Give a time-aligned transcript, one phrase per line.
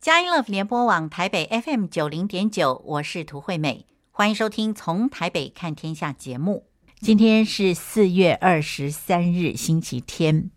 [0.00, 6.64] 佳音乐联播网台北 FM 九零点九，我是涂惠美，欢迎收听《从台北看天下》节目。
[7.02, 10.50] 今天是四月二十三日，星期天。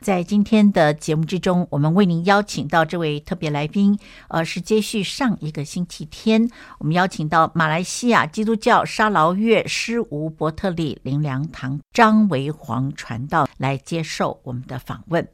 [0.00, 3.98] 在今天的节目之中，我们为您邀请到这位特别来宾，
[4.28, 15.28] 呃，是接续上一个星期天，我们邀请到马来西亚基督教沙劳越施无伯特利灵粮堂张维煌传道来接受我们的访问。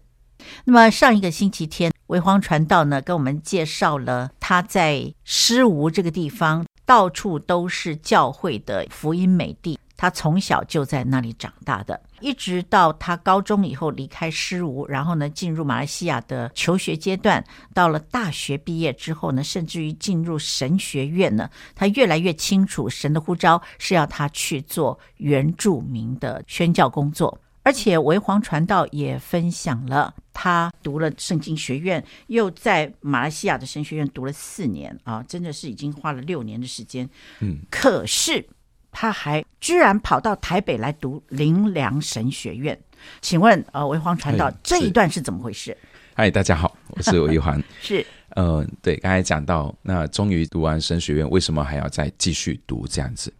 [0.65, 9.79] 那么上一个星期天，维煌传道呢，跟我们介绍了他在施无这个地方，到处都是教会的福音美地。
[9.95, 17.45] 他从小就在那里长大的，一直到他高中以后离开施无，然后呢进入马来西亚的求学阶段。
[17.73, 27.39] 到了大学毕业之后呢，甚至于进入神学院呢，他越来越清楚神的呼召是要他去做原住民的宣教工作。
[27.63, 37.09] 而且维煌传道也分享了，他读了圣经学院，又在马来西亚的神学院读了四年啊，真的是已经花了六年的时间。
[37.41, 38.45] 嗯，可是
[38.91, 42.79] 他还居然跑到台北来读林良神学院，
[43.21, 45.77] 请问呃，维煌传道这一段是怎么回事？
[46.15, 47.63] 嗨，大家好，我是维煌。
[47.81, 53.33] 是，呃，对，刚才讲到，那终于读完神学院，为什么还要再继续读这样子？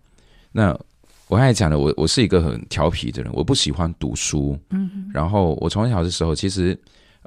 [0.53, 0.79] 那
[1.29, 4.59] 我刚才讲了，我我是一个很调皮的人，我不喜欢读书。
[4.69, 6.79] 嗯，然后我从小的时候，其实，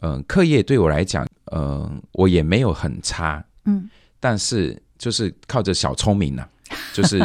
[0.02, 3.44] 嗯、呃，课业对我来讲，嗯、呃，我也没有很差。
[3.66, 7.18] 嗯，但是就是靠着小聪明呢、啊， 就是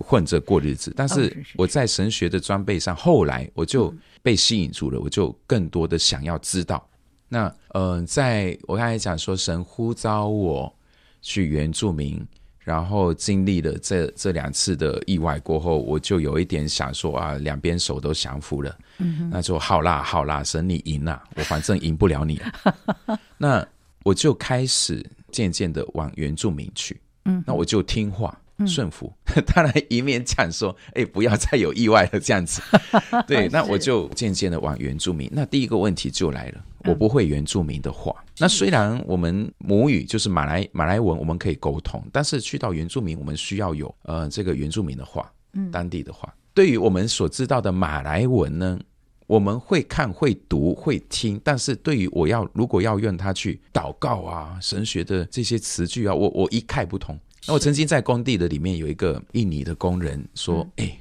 [0.00, 0.90] 混着过日子。
[0.96, 6.88] 但是我在神学的装备上，后来我就被吸引住了，我就更多的想要知道。
[7.28, 10.74] 那，嗯、呃，在我刚才讲说，神呼召我
[11.20, 12.26] 去原住民。
[12.64, 18.78] 然后经历了这这两次的意外过后，我就有一点想说啊，两边手都降服了。
[18.98, 22.40] 嗯哼，那就好啦，好啦，神你赢啦，我反正赢不了你。
[23.36, 23.66] 那
[24.04, 27.00] 我就开始渐渐的往原住民去。
[27.24, 28.38] 嗯，那我就听话。
[28.64, 29.12] 顺服，
[29.52, 32.62] 当然一面讲说，哎，不要再有意外了，这样子。
[33.26, 35.28] 对，那我就渐渐的往原住民。
[35.32, 38.14] 那第一个问题就来了，我不会原住民的话。
[38.38, 45.30] 那虽然我们母语就是马来马来文，我们可以沟通，但是去到原住民，我们需要有呃这个原住民的话，
[45.70, 46.34] 当地的话。
[46.54, 48.78] 对于我们所知道的马来文呢，
[49.26, 57.18] 我们会看、会读、会听，但是对于我要如果要用它去祷告啊、神学的这些词句啊，我我一概不通。
[57.46, 60.98] 那我曾经在工地的里面有一个印尼的工人说：“哎、欸，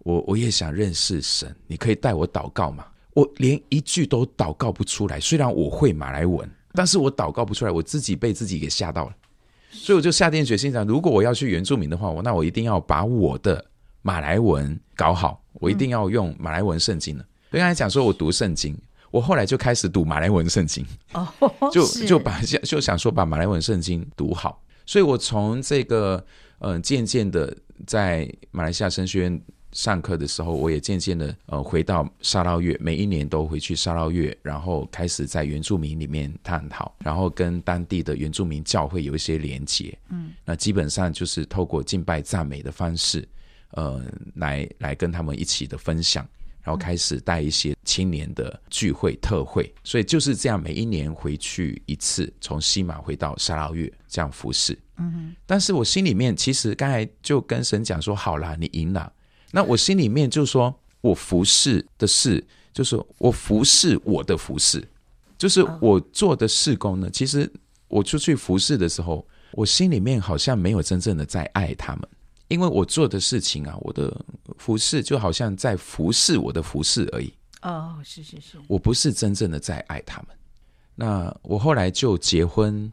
[0.00, 9.14] 我我也想认识神，你可以带我祷告吗？”我连一句都祷告不出来，虽然我会马来文，但是我祷告不出来，我自己被自己给吓到了，
[9.70, 13.64] 所以我就下定决心讲：如果我要去原住民的话，我那我一定要把我的
[14.02, 17.24] 马来文搞好，我一定要用马来文圣经了。
[17.50, 18.76] 所以刚才讲说我读圣经，
[19.10, 21.28] 我后来就开始读马来文圣经，哦，
[21.70, 24.62] 就就把就想说把马来文圣经读好。
[24.84, 26.24] 所以，我从这个
[26.58, 27.56] 嗯，渐渐的
[27.86, 29.42] 在马来西亚神学院
[29.72, 39.98] 上课的时候，我也渐渐的呃回到沙捞越，每一年都回去沙捞越，然后开始在原住民里面探讨，然后跟当地的原住民教会有一些连结。
[40.10, 43.26] 嗯，那基本上就是透过敬拜赞美的方式，
[43.72, 44.04] 呃，
[44.36, 46.26] 来来跟他们一起的分享。
[46.64, 54.78] 然后开始带一些青年的聚会特会，所以就是这样，每一年回去一次，从西马回到沙捞越这样服侍。
[54.98, 55.36] 嗯哼。
[55.44, 59.12] 但是我心里面其实刚才就跟神讲说：“好啦，你赢了。”
[59.52, 64.82] 那我心里面就说：“我服侍的事，就是我服侍我的服侍，
[65.38, 67.08] 就是我做的事工呢。
[67.10, 67.48] 其实
[67.86, 72.08] 我出去服侍的时候，我心里面好像没有真正的在爱他们。”
[72.48, 74.14] 因为我做的事情啊，我的
[74.58, 77.32] 服侍就好像在服侍我的服侍而已。
[77.62, 80.36] 哦，是是是，我不是真正的在爱他们。
[80.94, 82.92] 那我后来就结婚，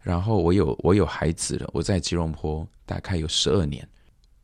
[0.00, 1.70] 然后我有我有孩子了。
[1.72, 3.88] 我在吉隆坡大概有十二年，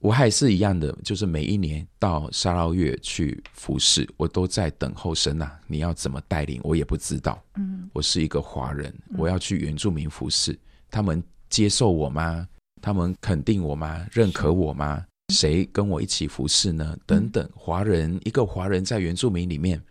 [0.04, 7.42] 我还是一样的，就是每一年到沙捞越去服侍，我都在等候神啊，你要怎么带领我也不知道。
[7.54, 10.54] 嗯，我是一个华人，我要去原住民服侍，
[10.90, 12.46] 他们接受我吗？
[12.82, 14.06] 他们肯定我吗？
[14.12, 15.02] 认可我吗？
[15.32, 16.94] 谁跟我一起服侍呢？
[17.06, 19.82] 等等，华人一个华人在原住民里面，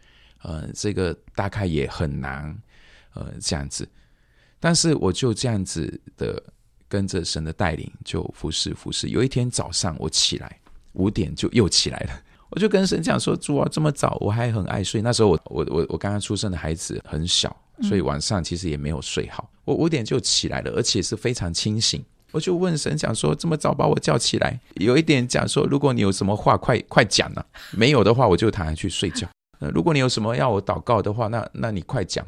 [0.44, 2.56] 呃，这个大概也很难，
[3.16, 3.90] 呃，这样子。
[4.60, 6.40] 但是我就这样子的
[6.94, 9.08] 跟着神的带领，就服侍服侍。
[9.08, 10.60] 有一天早上我起来
[10.92, 15.02] 五点就又起来了， 我就跟神讲说：“主啊，这么早我还很爱睡。
[15.02, 19.50] 那时候我我我我刚刚出生的孩子很小，所以晚上其实也没有睡好。
[19.66, 27.46] 我五点就起来了，而且是非常清醒。”我就问神讲说，这么早把我叫起来，有一点讲说，如果你有什么话，快快讲呐、啊。
[27.72, 29.28] 没有的话，我就躺下去睡觉。
[29.60, 32.24] 呃，如果你有什么要我祷告的话，那那你快讲。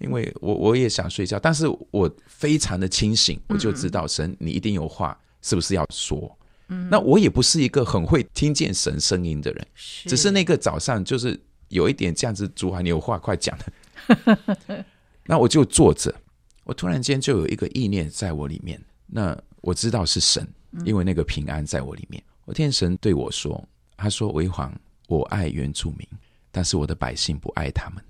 [0.00, 6.36] 因为我我也想睡觉，但是我非常的清醒，我就知道神，你一定有话，是不是要说？
[6.68, 11.38] 嗯，那我也不是一个很会听见神声音的人，是只是那个早上就是
[11.68, 13.56] 有一点这样子，主啊，你有话快讲。
[15.26, 16.14] 那我就坐着，
[16.64, 20.46] 我突然间就有一个意念在我里面，那我知道是神，
[20.84, 22.22] 因为那个平安在我里面。
[22.46, 23.62] 我听神对我说
[23.96, 24.72] ：“他说，为皇，
[25.06, 26.08] 我爱原住民，
[26.50, 28.02] 但是我的百姓不爱他们。”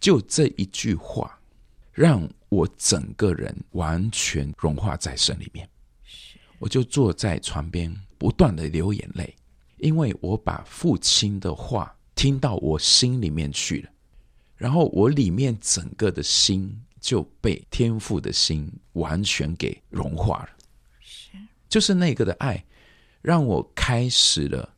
[0.00, 1.38] 就这一句话，
[1.92, 5.68] 让我整个人完全融化在神里面。
[6.58, 9.34] 我就坐在床边，不断的流眼泪，
[9.76, 13.90] 因为我把父亲的话听到我心里面去了。
[14.56, 16.70] 然后我里面整个的心
[17.00, 20.48] 就被天父的心完全给融化了，
[21.00, 21.30] 是，
[21.66, 22.62] 就是那个的爱，
[23.22, 24.74] 让我开始了，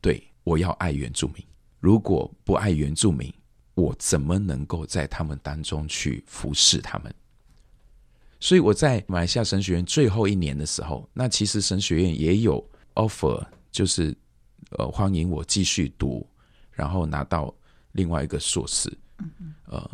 [0.00, 1.44] 对，我要爱原住民。
[1.80, 3.32] 如果不爱原住民，
[3.78, 7.14] 我怎么能够在他们当中去服侍他们？
[8.40, 12.64] 所以我在马来西亚神学院最后一年的时候，那其实神学院也有
[12.94, 13.40] offer，
[13.70, 14.12] 就是
[14.70, 16.26] 呃欢迎我继续读，
[16.72, 17.54] 然后拿到
[17.92, 18.92] 另外一个硕士。
[19.66, 19.88] 呃，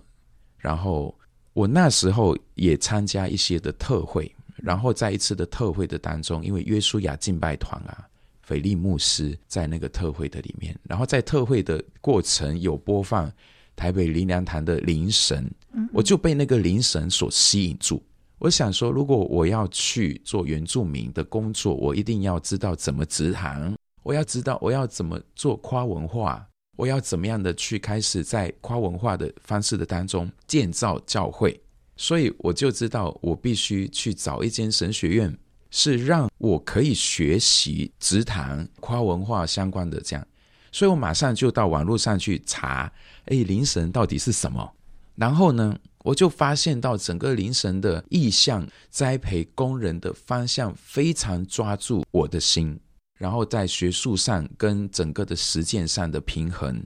[0.57, 1.15] 然后
[1.53, 8.09] 我那时候也参加一些的特会，然后在一次的特会的当中，因为约书亚敬拜团啊，
[8.41, 13.31] 斐利牧师在那个特会的里面，然后在特会的过程有播放
[13.77, 15.51] 台北林良堂的灵神，
[15.93, 18.03] 我就被那个灵神所吸引住。
[18.39, 26.47] 我想说，如果我要去做原住民的工作，我一定要知道怎么植堂，我要知道我要怎么做跨文化。
[26.77, 31.59] 我要怎么样的去开始在跨文化的方式的当中建造教会？
[31.97, 35.39] 所以我就知道我必须去找一间神学院，
[35.71, 40.27] 是让我可以学习植堂跨文化相关的这样。
[40.73, 42.93] 所以我马上就到网络上去查，
[43.27, 44.73] 哎，灵神到底是什么？
[45.15, 52.79] 然后呢，我就发现到整个灵神的意向栽培工人的方向非常抓住我的心。
[53.17, 56.85] 然后在学术上跟整个的实践上的平衡，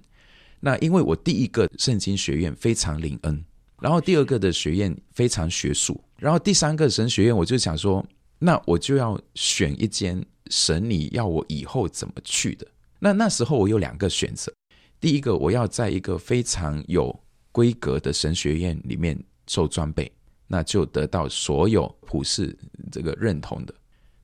[0.60, 3.42] 那因为我第一个圣经学院非常灵恩，
[3.80, 8.04] 然后第二个的学院非常学术，然后第三个神学院我就想说，
[8.38, 12.66] 那我就要选一间神你要我以后怎么去的。
[12.98, 14.52] 那那时候我有两个选择，
[15.00, 17.14] 第一个我要在一个非常有
[17.52, 20.10] 规格的神学院里面受装备，
[20.46, 22.56] 那就得到所有普世
[22.90, 23.74] 这个认同的。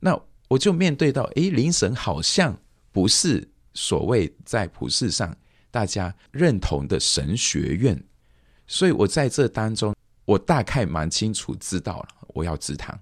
[0.00, 2.56] 那我就面对到，诶，灵神好像
[2.92, 5.34] 不是所谓在普世上
[5.70, 8.00] 大家认同的神学院，
[8.66, 9.94] 所以我在这当中，
[10.24, 12.98] 我大概蛮清楚知道了，我要植堂，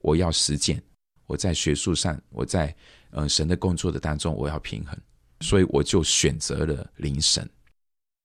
[0.00, 0.82] 我要实践，
[1.26, 2.74] 我在学术上，我在
[3.10, 4.96] 嗯、神的工作的当中，我要平衡，
[5.40, 7.48] 所以我就选择了灵神。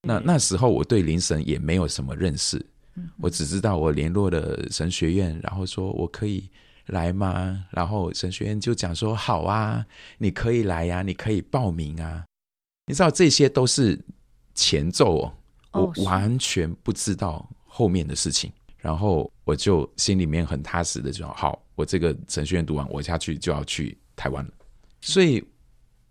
[0.02, 2.64] 那那时候我对灵神也没有什么认识，
[3.20, 6.50] 我只知道我联络了神学院，然后说我可以。
[6.90, 7.66] 来吗？
[7.72, 9.84] 然后神学院就讲说：“好啊，
[10.20, 12.24] 你可以来呀，你可以报名啊。”
[12.86, 14.00] 你知道这些都是
[14.54, 15.22] 前奏
[15.72, 18.52] 哦，我完全不知道后面的事情。
[18.78, 24.52] 然后我就心里面很踏实的就好，我这个神学院读完，我下去就要去台湾了。
[25.02, 25.44] 所以，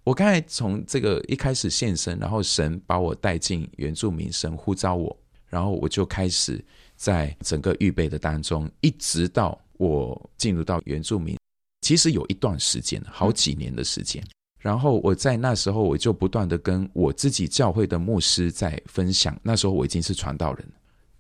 [0.04, 5.16] 我刚才从这个一开始献身，然后神把我带进原住民，神呼召我，
[5.48, 6.64] 然后我就开始
[6.94, 9.60] 在整个预备的当中，一直到。
[9.76, 11.36] 我进入到原住民，
[11.80, 14.24] 其实有一段时间，好几年的时间。
[14.60, 19.36] 然后我在那时候，我就不断的跟我自己教会的牧师在分享。
[19.42, 20.64] 那时候我已经是传道人，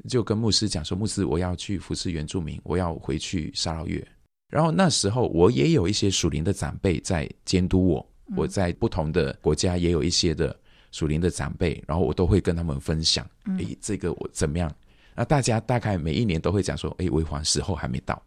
[0.08, 4.06] 就跟牧师讲说：“牧师，我要去服侍原住民，我要回去沙劳越。”
[4.48, 8.08] 然后那时候我也有一些属灵的长辈在监督我。
[8.36, 10.58] 我在不同的国家也有一些的
[10.92, 13.28] 属灵的长辈，然后我都会跟他们分享
[13.58, 14.74] ：“诶，这个我怎么样？”
[15.14, 18.20] 那大家大概每一年都会讲说：“诶，为皇时候还没到。”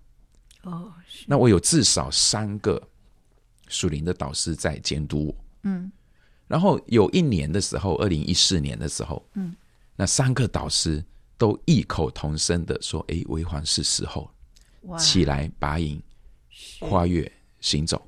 [0.64, 0.92] 哦，
[1.26, 2.82] 那我有至少三个
[3.68, 5.92] 属灵的导师在监督我，嗯，
[6.48, 9.56] 然后有一年的时候，二零一四年的时候，嗯，
[9.96, 11.04] 那三个导师
[11.38, 14.30] 都异口同声的说：“哎，为皇是时候，
[14.84, 16.02] 哇起来拔营，
[16.80, 18.02] 跨越行走。”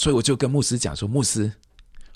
[0.00, 1.52] 所以我就跟牧师讲说：“牧师，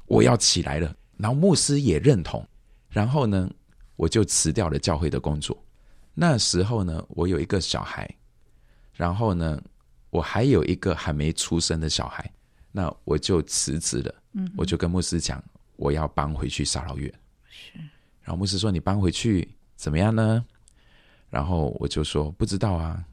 [0.06, 2.42] 我要起来了。”然后牧师也认同，
[2.88, 3.50] 然后呢，
[3.96, 5.62] 我就辞掉了教会的工作。
[6.14, 8.08] 那时候呢，我有一个小孩，
[8.94, 9.60] 然后呢。
[10.10, 12.32] 我还有一个还没出生的小孩，
[12.70, 14.14] 那我就辞职了。
[14.34, 15.42] 嗯，我就跟牧师讲，
[15.74, 17.12] 我要搬回去沙老院。
[17.50, 17.80] 是，
[18.22, 20.44] 然后牧师说：“你搬回去怎么样呢？”
[21.30, 23.04] 然后我就说：“不知道啊，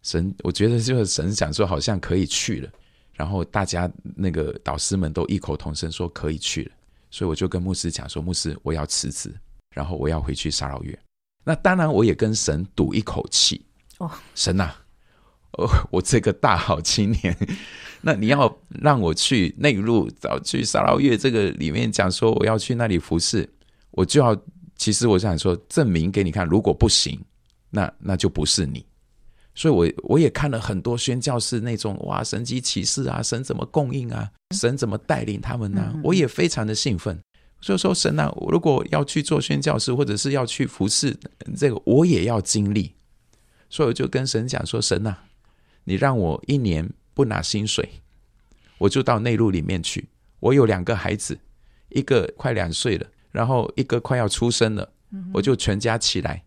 [0.00, 2.72] 神，我觉得就是神想说好像可以去了。”
[3.16, 6.70] 然后大家那个导师们都异口同声说可以去了，
[7.10, 9.34] 所以我就跟牧师讲说：“牧师，我要辞职，
[9.74, 10.96] 然后我要回去沙劳越。”
[11.42, 13.64] 那当然，我也跟神赌一口气。
[13.98, 14.70] 哦，神呐，
[15.52, 17.34] 哦， 我这个大好青年，
[18.02, 23.48] 那你要让我去内陆，找去沙劳越这个里面讲说我要去那里服侍，
[23.92, 24.36] 我就要，
[24.76, 27.18] 其实我想说证明给你看，如果不行，
[27.70, 28.84] 那那就不是你。
[29.56, 36.00] 所以我，我我也看了很多宣教士那种哇，神迹奇事啊，神怎么供应啊，神怎么带领他们呢、啊？
[36.04, 37.18] 我也非常的兴奋。
[37.62, 41.16] 所以说，神啊，我如果要去做宣教士，或者是要去服侍
[41.56, 42.92] 这个，我也要经历。
[43.70, 45.24] 所以我就跟神讲说：“神啊，
[45.84, 47.88] 你让我一年不拿薪水，
[48.78, 50.06] 我就到内陆里面去。
[50.38, 51.36] 我有两个孩子，
[51.88, 54.92] 一个快两岁了，然后一个快要出生了，
[55.32, 56.44] 我就全家起来，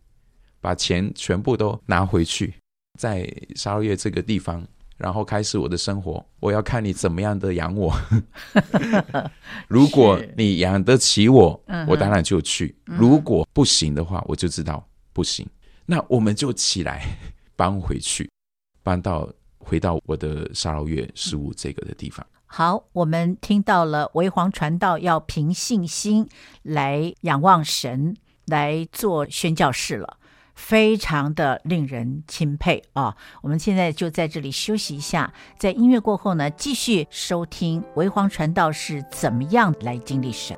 [0.61, 2.53] 把钱全部都拿回去。”
[3.00, 3.25] 在
[3.56, 4.62] 沙劳越这个地方，
[4.98, 6.24] 然后开始我的生活。
[6.41, 7.96] 我要看你怎么样的养我。
[9.70, 15.48] 如果你养得起我，我当然就去；如果不行的话，我就知道不行。
[15.86, 17.06] 那我们就起来
[17.56, 18.29] 搬回去，
[18.84, 22.25] 搬到回到我的沙劳越十五这个的地方。
[22.46, 26.27] 好，我们听到了为皇传道要凭信心
[26.63, 30.18] 来仰望神，来做宣教士了。
[30.59, 33.15] 非常的令人钦佩啊！
[33.41, 40.55] 我们现在就在这里休息一下，在音乐过后呢，继续收听为皇传道是怎么样来经历神。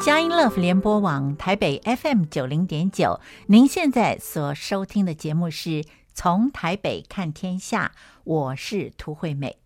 [0.00, 7.92] 佳音乐福联播网台北 FM 九零点九，您现在所收听的节目是从台北看天下，
[8.24, 9.58] 我是涂惠美。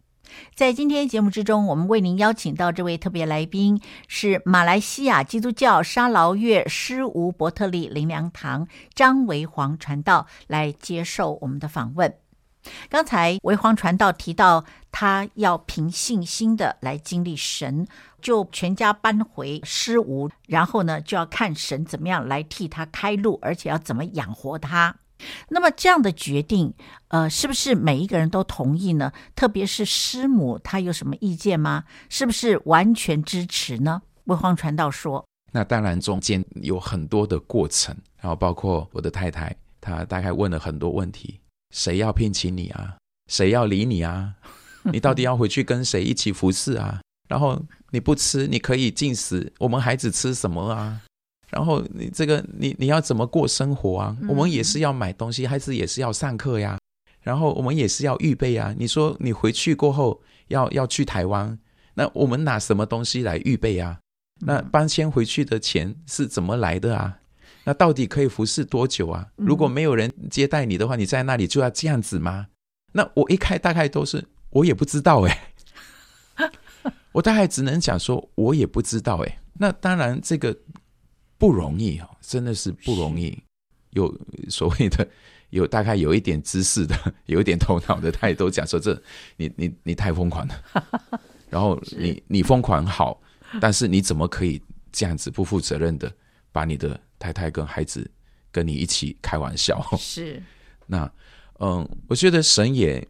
[0.52, 12.12] 在今天节目之中，我们为您邀请到这位特别来宾是马来西亚基督教沙劳越施吴伯特利灵粮堂张维皇传道来接受我们的访问。
[12.88, 17.86] 刚才为皇传道提到，他要凭信心的来经历神，
[18.20, 24.96] 就全家搬回施吴，然后呢，就要看神怎么样来替他开路，而且要怎么养活他。
[25.48, 26.74] 那么这样的决定，
[27.08, 29.12] 呃，是不是每一个人都同意呢？
[29.34, 31.84] 特别是师母，她有什么意见吗？
[32.08, 34.02] 是不是完全支持呢？
[34.24, 41.40] 为皇传道说：“那当然，中间有很多的过程，然后包括我的太太，她大概问了很多问题。”
[41.74, 42.96] 谁要聘请你啊？
[43.28, 44.34] 谁要理你啊？
[44.92, 47.00] 你到底要回去跟谁一起服侍啊？
[47.28, 51.00] 然后你不吃，你可以进食，我们孩子吃什么啊？
[51.50, 54.16] 然后你这个你你要怎么过生活啊？
[54.28, 56.78] 我们也是要买东西，孩子也是要上课呀。
[57.22, 58.74] 然后我们也是要预备啊。
[58.78, 61.58] 你说你回去过后要要去台湾，
[61.94, 63.98] 那我们拿什么东西来预备啊？
[64.40, 67.18] 那搬迁回去的钱是怎么来的啊？
[67.64, 69.26] 那到底可以服侍多久啊？
[69.36, 72.46] 如果没有人接待你的话，你在那里就要这样子吗？
[72.92, 75.52] 那我一开大概都是我也不知道哎，
[77.12, 79.38] 我大概只能讲说我也不知道哎。
[79.54, 80.56] 那当然这个
[81.38, 83.36] 不容易哦，真的是不容易。
[83.90, 84.12] 有
[84.48, 85.08] 所谓的
[85.50, 86.94] 有大概有一点知识的，
[87.26, 89.00] 有一点头脑的，他也都讲说这
[89.36, 90.54] 你你你太疯狂了。
[91.48, 93.20] 然后你你疯狂好，
[93.60, 96.12] 但是你怎么可以这样子不负责任的
[96.54, 98.08] 把你的太太跟孩子
[98.52, 100.40] 跟你一起开玩笑，是。
[100.86, 101.12] 那
[101.58, 103.04] 嗯，我觉得神也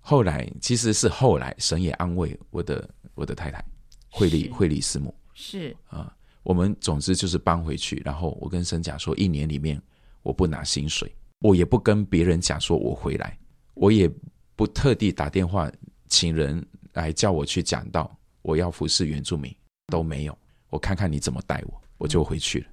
[0.00, 3.62] 后来其实是后来神也安慰我的我的太太
[4.08, 5.14] 惠利惠利师母。
[5.34, 5.76] 是。
[5.88, 9.78] 啊，我们总之就是搬回去，然后我跟神讲说，一年里面
[10.22, 13.38] 我不拿薪水，我也不跟别人讲说我回来，
[13.74, 14.10] 我也
[14.56, 15.70] 不特地打电话
[16.08, 19.54] 请人来叫我去讲道，我要服侍原住民
[19.88, 20.38] 都没有，
[20.70, 22.66] 我看看你怎么待我，我就回去了。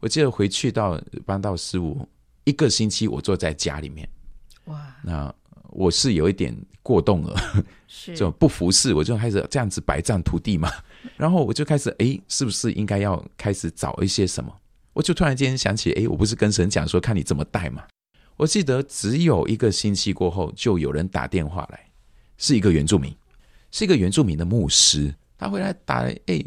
[0.00, 2.06] 我记得回去到搬到十五
[2.42, 4.08] 一个星期，我坐在家里面，
[4.64, 4.96] 哇！
[5.02, 5.32] 那
[5.70, 7.36] 我是有一点过动了，
[7.86, 10.68] 是 就不服侍，我就开始这样子白占土地嘛。
[11.16, 14.52] 然后我就开始，哎，是不是应该要开始找一些什么？
[14.92, 17.84] 我就突然间想起，哎，我不是跟神讲说，看你怎么带嘛。
[18.36, 21.80] 我记得只有一个星期过后，就有人打电话来，
[22.36, 23.14] 是一个原住民，
[23.70, 26.42] 是一个原住民的牧师，他回来打来，哎，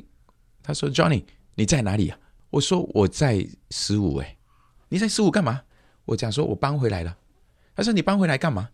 [0.63, 1.23] 他说：“Johnny，
[1.55, 2.17] 你在哪里啊？”
[2.51, 4.37] 我说我在十五哎，
[4.89, 5.61] 你在十五干嘛？
[6.05, 7.17] 我讲说我搬回来了。
[7.75, 8.69] 他说你搬回来干嘛？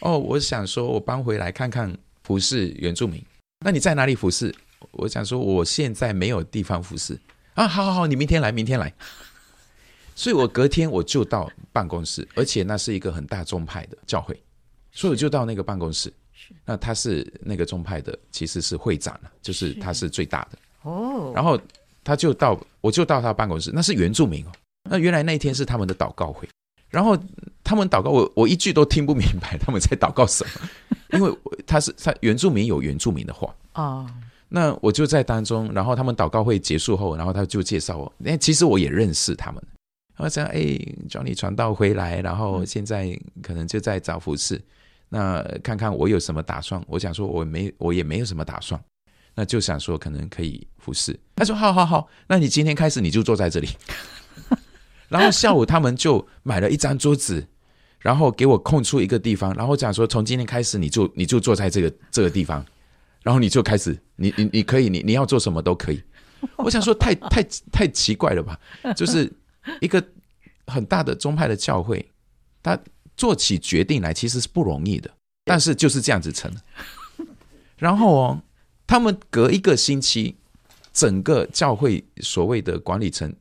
[0.00, 3.24] 哦，我想说我搬回来看看服侍原住民。
[3.60, 4.54] 那你在哪里服侍？
[4.90, 7.18] 我想说我现在没有地方服侍。
[7.54, 8.92] 啊，好好好，你明天来，明天来。
[10.14, 14.38] 所以我隔天我就到办公室，而且那是一个很大宗派的教会，
[14.92, 16.12] 所以我就到那个办公室。
[16.64, 21.32] 那他是那个宗派的，其实是会长了，就是他是最大的哦。
[21.34, 21.58] 然后
[22.04, 24.52] 他就到，我就到他办公室，那是原住民哦。
[24.88, 26.46] 那原来那一天是他们的祷告会，
[26.90, 27.18] 然后
[27.64, 30.68] 他们祷告，我我一句都听不明白他们在祷告什么，
[31.18, 31.34] 因为
[31.66, 34.06] 他是他原住民有原住民的话啊。
[34.46, 39.60] 那我就在当中，然后他们祷告会结束后，然后他就介绍我，哎，其实我也认识他们。
[40.16, 44.60] 然后这样，哎，叫你传道回来，然后现在可能就在找服饰。
[45.08, 46.80] 那看看我有什么打算？
[46.86, 48.80] 我想说，我没，我也没有什么打算。
[49.34, 51.18] 那就想说，可能可以服侍。
[51.36, 53.68] 他说：“好好好，那你今天开始你就坐在这里。
[55.08, 57.46] ”然后下午他们就买了一张桌子，
[57.98, 62.64] 然后给我空出一个地方，然后讲说：“从今天开始，你就你就坐在这个这个地方，
[63.22, 66.02] 然后你就开始，你你你可以，你你要做什么都可以。”
[66.56, 68.58] 我想说太，太太奇怪了吧？
[68.96, 69.32] 就是
[69.80, 70.02] 一个
[70.66, 72.04] 很大的宗派的教会，
[72.62, 72.78] 他。
[73.16, 75.08] 做起决定来其实是不容易的，
[75.44, 76.52] 但是就是这样子成。
[77.76, 78.42] 然后哦，
[78.86, 80.36] 他们隔一个星期，
[80.92, 83.32] 整个教会所谓的管理层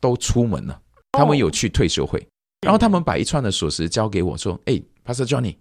[0.00, 0.80] 都出门了，
[1.12, 2.26] 他们有去退休会。
[2.62, 5.56] 然后他们把一串的锁匙交给我说：“哎，Pastor Johnny，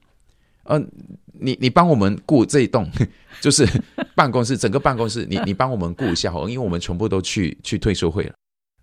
[0.64, 0.90] 嗯、呃，
[1.34, 2.90] 你你帮我们顾这一栋，
[3.40, 3.68] 就是
[4.16, 8.34] 办公室，整个办公室，你你帮我们顾一下哦，因为我们全部都去去退休会了。”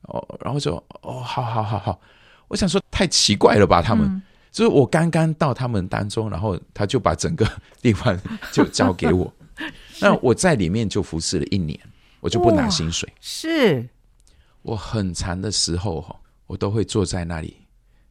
[0.08, 2.00] 哦，然后就哦，好好好好，
[2.48, 4.06] 我想说太奇怪了吧，他们。
[4.06, 4.22] 嗯
[4.54, 7.44] 就是我刚刚到他们当中，然后他就把整个
[7.82, 8.16] 地方
[8.52, 9.34] 就交给我，
[10.00, 11.78] 那我在里面就服侍了一年，
[12.20, 13.12] 我就不拿薪水。
[13.20, 13.88] 是，
[14.62, 17.56] 我很长的时候哈，我都会坐在那里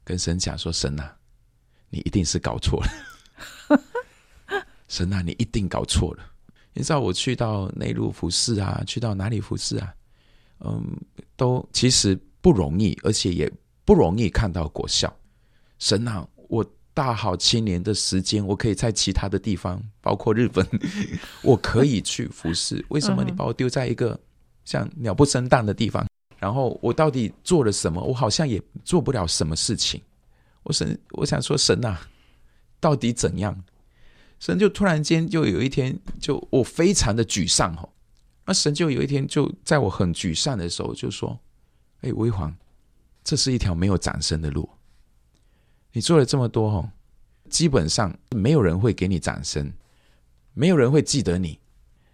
[0.03, 1.15] 跟神讲说：“神啊，
[1.89, 3.81] 你一定是搞错了，
[4.87, 6.23] 神啊，你一定搞错了。
[6.73, 9.93] 你知道我去到内陆服侍啊，去到哪里服侍啊？
[10.59, 10.83] 嗯，
[11.35, 13.51] 都其实不容易，而且也
[13.85, 15.13] 不容易看到果效。
[15.79, 16.63] 神啊！”我
[16.93, 20.67] 大好青年的时间，我可以在其他的地方，包括日本，
[21.41, 22.83] 我可以去服侍。
[22.89, 24.19] 为什么你把我丢在一个
[24.63, 26.05] 像鸟不生蛋的地方？
[26.39, 28.01] 然后我到底做了什么？
[28.03, 30.01] 我好像也做不了什么事情。
[30.63, 31.99] 我神，我想说神啊，
[32.79, 33.63] 到底怎样？
[34.39, 37.89] 神就突然间就有一天，就我非常的沮丧哦。
[38.45, 41.39] 那神就有一天就在我很沮丧的时候就说
[42.03, 42.53] ：“哎，微黄，
[43.23, 44.69] 这是一条没有掌声的路。”
[45.93, 46.91] 你做了这么多哦，
[47.49, 49.71] 基本上没有人会给你掌声，
[50.53, 51.57] 没有人会记得你，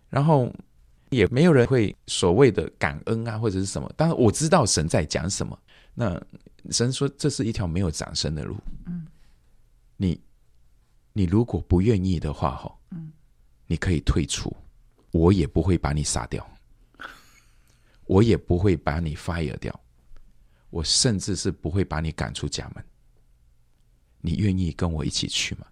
[0.09, 0.53] 然后
[1.09, 3.91] 也没有人会所谓的感恩啊或者是什么。
[3.95, 5.57] 当然我知道神在讲什么。
[5.95, 6.21] 那
[6.71, 8.55] 神说这是一条没有掌声的路。
[8.85, 9.07] 嗯，
[9.97, 10.19] 你
[11.13, 13.11] 你如果不愿意的话，哈，嗯，
[13.65, 14.55] 你可以退出，
[15.11, 16.45] 我也不会把你杀掉，
[18.05, 19.77] 我也不会把你 fire 掉，
[20.69, 22.83] 我甚至是不会把你赶出家门。
[24.21, 25.65] 你愿意跟我一起去吗？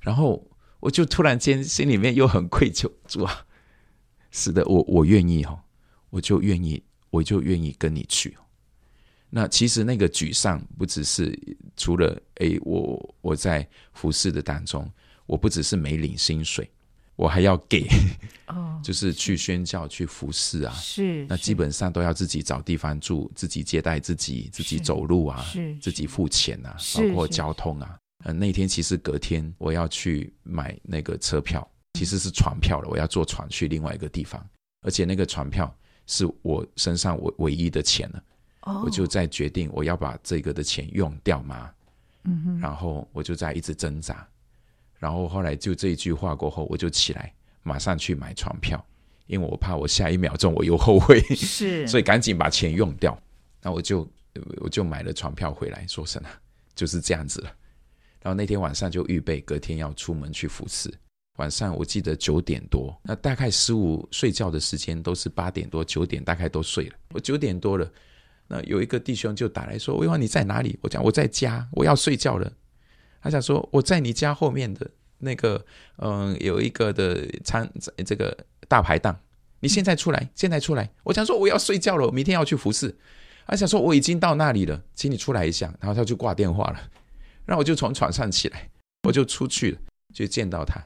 [0.00, 0.46] 然后
[0.80, 3.46] 我就突然间心里面又很愧疚，主啊，
[4.30, 5.62] 是的，我我愿意哈，
[6.10, 8.36] 我就愿意，我就愿意跟你去。
[9.30, 11.36] 那其实那个沮丧不只是
[11.76, 14.88] 除了诶，我我在服侍的当中，
[15.26, 16.70] 我不只是没领薪水。
[17.16, 17.86] 我还要给，
[18.48, 27.98] 哦，就是去宣教、去服侍啊，是，那基本上都要自己找地方住，自己接待自己，自己走路啊，是，自己付钱啊，包括交通啊。
[28.24, 34.46] 呃，那天其实隔天我要去买那个车票，其实是船票了，我要坐船去另外一个地方，
[34.82, 35.74] 而且那个船票
[36.06, 38.22] 是我身上我唯一的钱了，
[38.64, 41.70] 哦，我就在决定我要把这个的钱用掉吗？
[42.24, 44.26] 嗯哼，然后我就在一直挣扎。
[44.98, 47.30] 然后后来就这一句话过后，我就起来
[47.64, 48.82] 马上去买船票，
[49.26, 53.18] 因为我怕我下一秒钟我又后悔，是， 所以赶紧把钱用掉。
[53.60, 54.08] 那我就
[54.58, 56.28] 我就买了船票回来，说什么
[56.76, 57.52] 就是这样子了。
[58.22, 60.92] 然后那天晚上就预备隔天要出门去服侍。
[61.38, 66.94] 晚上我记得九点多，那大概十五睡觉的时间都是八点多九点，大概都睡了。
[67.10, 67.90] 我九点多了，
[68.46, 72.52] 那有一个弟兄就打来说：“威煌你在哪里？”我讲我在家，我要睡觉了。
[73.20, 75.64] 他想说我在你家后面的那个，
[75.96, 77.70] 嗯，有一个的餐
[78.04, 78.36] 这个
[78.68, 79.18] 大排档，
[79.60, 80.90] 你现在出来，现在出来。
[81.02, 82.94] 我想说我要睡觉了，明天要去服侍。
[83.46, 85.72] 他想说我已经到那里了，请你出来一下。
[85.80, 86.80] 然后他就挂电话了，
[87.44, 88.68] 然后我就从床上起来，
[89.04, 89.78] 我就出去了，
[90.12, 90.84] 就见到他，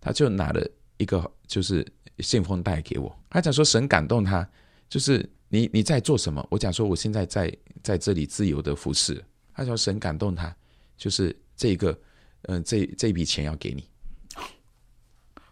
[0.00, 1.86] 他就拿了一个就是
[2.20, 3.14] 信封袋给我。
[3.28, 4.48] 他讲说神感动他，
[4.88, 6.46] 就是你你在做什么？
[6.50, 9.22] 我讲说我现在在在这里自由的服侍。
[9.54, 10.54] 他说神感动他，
[10.96, 11.34] 就是。
[11.56, 11.96] 这个，
[12.44, 13.86] 嗯、呃，这这笔钱要给你。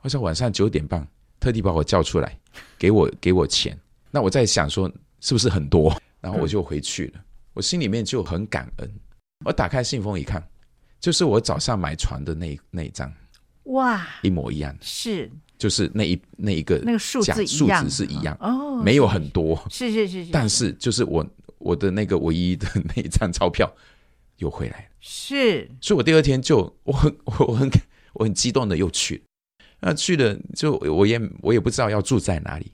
[0.03, 1.07] 我想晚上九点半
[1.39, 2.39] 特地把我叫出来，
[2.79, 3.79] 给我给我钱。
[4.11, 5.97] 那我在想说，是不是很多？
[6.21, 7.21] 然后我就回去了，
[7.55, 8.91] 我心里面就很感恩。
[9.45, 10.47] 我打开信封一看，
[11.01, 13.13] 就是我早上买船的那那一张，
[13.65, 21.27] 哇，一模一样，是，就是那一那一个那个数字数字是一样哦，没有很多，是是是是，但是就是我
[21.59, 23.73] 我的那个唯一的 那一张钞票
[24.37, 27.71] 又回来了，是，所以我第二天就 我很我很
[28.15, 29.23] 我很激动的又去了，
[29.81, 32.73] 那去了就我也我也不知道要住在哪里，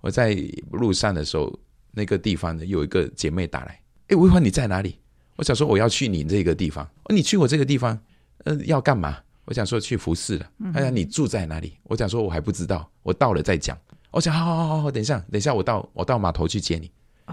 [0.00, 0.36] 我在
[0.70, 1.52] 路上的时候。
[1.98, 4.98] 那个地方呢，有一个姐妹打来，哎，微华你在哪里？
[5.36, 6.84] 我想说我要去你这个地方。
[7.04, 7.98] 哦，你去我这个地方，
[8.44, 9.18] 呃，要干嘛？
[9.46, 10.50] 我想说去服侍了。
[10.74, 11.72] 哎呀，你住在哪里？
[11.84, 13.78] 我想说我还不知道，我到了再讲。
[14.10, 16.90] 我想好好好好，等一下，等一下，我到我到码头去接你，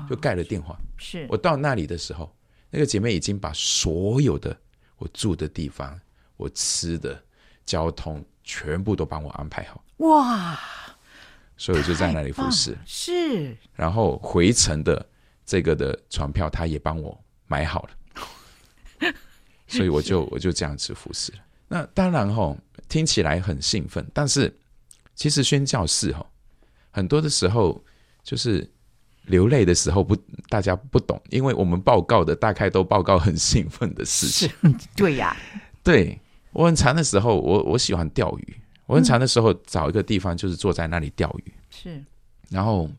[0.10, 0.80] 就盖了电话。
[0.98, 2.34] 是我到那里的时候，
[2.74, 4.58] 那个姐妹已经把所有的
[4.98, 6.00] 我住的地方、
[6.38, 7.24] 我吃的、
[7.66, 9.84] 交通全部都帮我安排好。
[9.98, 10.60] 哇！
[11.56, 15.06] 所以我就在那里服侍，是，然后回程的
[15.46, 19.14] 这个的船票她也帮我买好了，
[19.68, 21.38] 所以我就 我就这样子服侍了。
[21.68, 22.58] 那当然哈，
[22.90, 24.52] 听起来很兴奋，但是
[25.14, 26.26] 其实宣教士哈，
[26.90, 27.82] 很多的时候
[28.24, 28.68] 就是
[29.26, 30.16] 流泪的时候不，
[30.50, 34.50] 大家不懂，因为我们报告的大概都报告很兴奋的事情，
[34.96, 35.36] 对呀，
[35.84, 36.20] 对，
[36.52, 38.56] 我很长的时候，我我喜欢钓鱼。
[38.86, 41.54] 我很长的时候找一个地方，就是坐在那里钓鱼。
[41.70, 42.04] 是，
[42.50, 42.90] 然后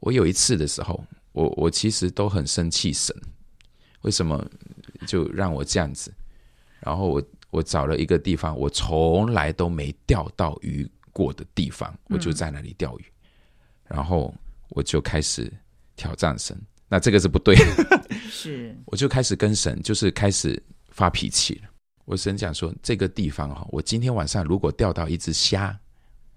[0.00, 3.14] 我有一次的时候，我我其实都很生气神，
[4.00, 4.42] 为什么
[5.06, 6.10] 就让我这样子？
[6.80, 13.04] 然后我我找了一个地方，我从来都没钓到鱼过的地方，我就在那里钓鱼。
[13.86, 14.34] 然后
[14.78, 15.52] 我就开始
[15.96, 16.56] 挑战神，
[16.88, 21.68] 那这个是不对的， 是，我就开始跟神，就是开始发脾气了。
[22.04, 25.76] 我神讲说，这个地方哈，我今天晚上如果钓到一只虾，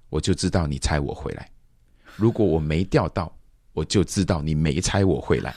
[0.10, 1.44] 我就知道你猜我回来；
[2.16, 3.32] 如果我没钓到，
[3.74, 5.56] 我就知道你没猜我回来。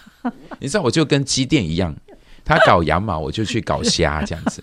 [0.60, 1.96] 你知道，我就跟机电一样，
[2.44, 4.62] 他搞羊毛，我就去搞虾这样子。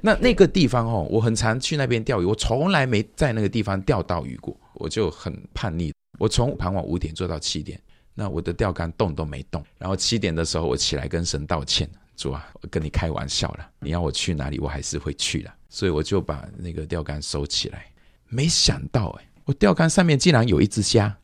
[0.00, 5.92] 那那个地方哦，我很常去那边钓鱼，我从来没在那个地方钓到鱼过，我就很叛逆。
[6.18, 7.80] 我从傍晚五点做到七点，
[8.14, 9.64] 那我的钓竿动都没动。
[9.78, 11.88] 然后七点的时候，我起来跟神道歉。
[12.16, 15.52] 主啊，我跟你开玩笑了，你要我去哪里，我还是会去的。
[15.68, 17.86] 所以我就把那个钓竿收起来。
[18.26, 21.16] 没想到，哎，我钓竿上面竟然有一只虾，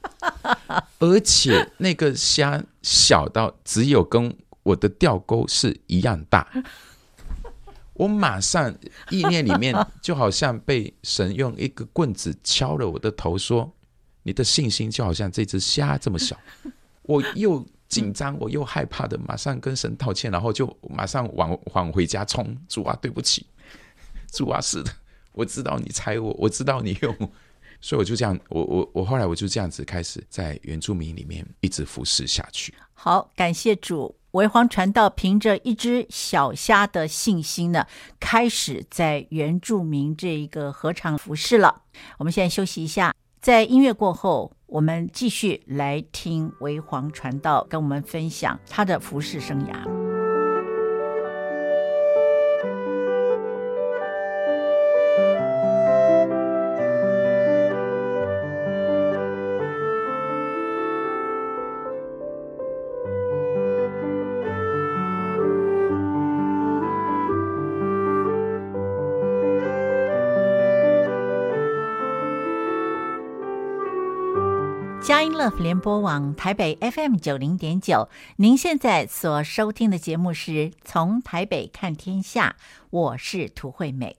[0.98, 6.50] 而且那个虾小到只有跟我的钓钩是一样大。
[7.92, 8.74] 我马上
[9.10, 13.70] 意念里面就好像被神用一个棍子敲了我的头，说
[14.22, 16.36] ：“你的信心就好像这只虾这么小。
[17.02, 17.66] ”我又。
[17.90, 22.56] 紧张，我又害怕的，马上跟神道歉，然后就马上往往回家冲。
[22.68, 23.44] 主啊，对不起，
[24.30, 24.92] 主啊，是的，
[25.32, 27.12] 我知道你猜我，我知道你用，
[27.80, 32.72] 所以我就这样，我我我后来我就这样子开始在原住民里面一直服侍下去。
[32.92, 37.84] 好，感谢主，为皇传道凭着一只小虾的信心呢，
[38.20, 41.82] 开始在原住民这一个禾场服侍了。
[42.18, 44.52] 我们现在休息一下，在音乐过后。
[44.70, 50.09] 我们继续来听为黄传道跟我们分享他的服饰生涯。
[75.48, 80.50] 联播网台北 FM 九零点九，您现在所收听的节目是
[80.84, 82.56] 《从台北看天下》，
[82.90, 84.18] 我是涂惠美。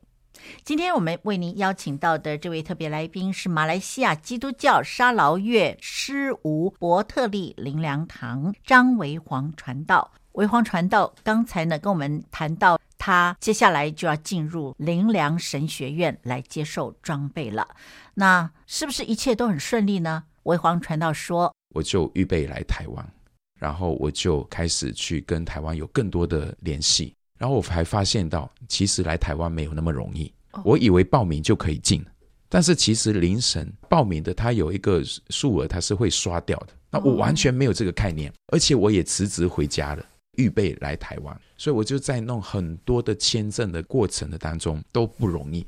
[0.63, 10.11] 今天我们为您邀请到的这位特别来宾是马来西亚基督教沙劳越诗吴伯特利灵粮堂张维煌传道。
[10.31, 17.67] 维煌传道刚才呢跟我们谈到，他接下来就要进入灵粮神学院来接受装备了。
[18.15, 20.23] 那是不是一切都很顺利呢？
[20.43, 23.13] 微黄传道说：“我就预备来台湾，
[23.59, 27.13] 然后我就开始去跟台湾有更多的联系。
[27.37, 30.31] 然后我还发现到，其实来台湾没有那么容易。
[30.63, 32.05] 我以为报名就可以进，
[32.49, 36.67] 但是其实灵神报名的他有一个数额，他是会刷掉的。
[36.89, 40.05] 那我完全没有这个概念，而且我也辞职回家了，
[40.37, 41.41] 预备来台湾。
[41.57, 45.65] 所以我就在弄很多的签证的过程的当中都不容易。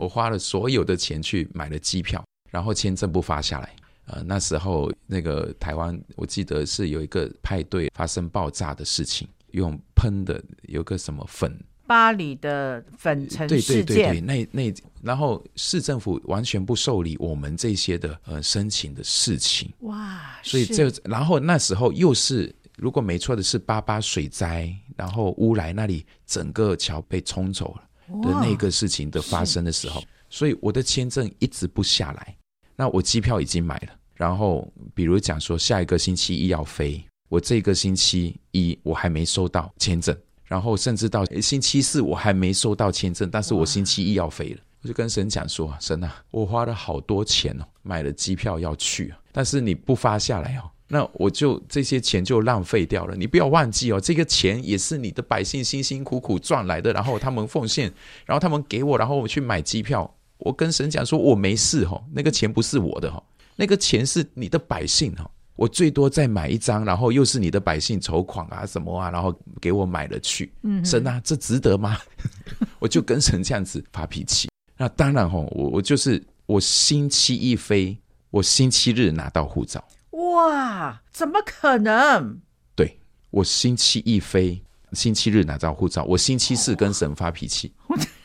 [0.00, 3.74] 我花了所有的钱去买了机票，然后签证不发下来。”
[4.08, 11.54] 呃，那时候那个台湾，我记得是有一个派对发生爆炸的事情，用喷的有个什么粉
[11.86, 20.38] 巴黎的粉尘事件，对对对对，那那然后市政府完全不受理我们这些的呃申请的事情，哇！
[20.42, 32.36] 所以这然后那时候又是如果没错的是八八水灾，然后乌来那里整个桥被冲走了的那个事情的发生的时候，所以我的签证一直不下来。
[32.78, 40.16] 那我机票已经买了，然后比如讲说下一个星期一要飞，我这个星期一我还没收到签证。
[40.44, 53.14] 然后甚至到星期四我还没收到签证，但是我星期一要飞了，我就跟神讲说：神啊，我花了好多钱哦，买了机票要去啊，但是你不发下来哦，那我就这些钱就浪费掉了。
[53.14, 57.92] 你不要忘记哦，这个钱也是你的百姓辛辛苦苦赚来的，然后他们奉献，
[58.24, 60.10] 然后他们给我，然后我去买机票。
[60.38, 63.22] 我跟神讲说，我没事哦，那个钱不是我的哦，
[63.56, 65.30] 那个钱是你的百姓哦。
[65.56, 70.52] 我最多再买一张，然后又是你的百姓筹款啊什么啊，然后给我买了去。
[70.62, 71.98] 嗯，神啊，这值得吗？
[72.78, 74.48] 我就跟神这样子发脾气。
[74.76, 77.98] 那当然吼，我我就是我星期一飞，
[78.30, 79.84] 我星期日拿到护照。
[80.10, 82.38] 哇，怎么可能？
[82.76, 82.96] 对，
[83.30, 87.74] 我星期一飞，星期日拿到护照，我星期四跟神发脾气。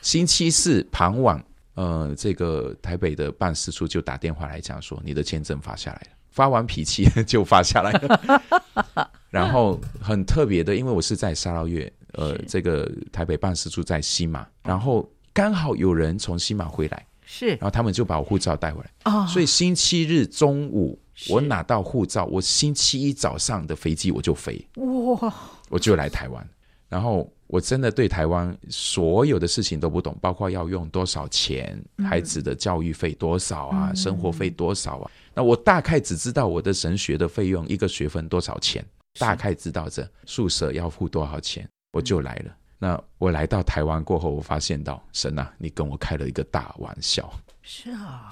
[0.03, 1.43] 星期四傍晚，
[1.75, 6.07] 呃，这个台北的办事处就打电话来讲说，你的签证发下来了。
[6.29, 25.33] 发完脾气 就发下来了， 然后很特别的，因为我是在沙捞越，呃，这个台北办事处在西马，然后刚好有人从西马回来，是，然后他们就把我护照带回来，哦，所以星期日中午我拿到护照，我星期一早上的飞机我就飞，哇，
[25.69, 26.47] 我就来台湾，
[26.89, 27.31] 然后。
[27.53, 35.11] 我真的对台湾所有的事情都不懂，包括要用多少钱，孩子的教育费多少啊，嗯、生活费多少啊？
[35.35, 38.83] 那我大概只知道我的神学的费用一个学分多少钱，
[39.19, 42.57] 大概知道这宿舍要付多少钱，我就来了。
[42.79, 47.31] 那我来到台湾过后，我发现到神啊，你跟我开了一个大玩笑。
[47.61, 48.31] 是啊，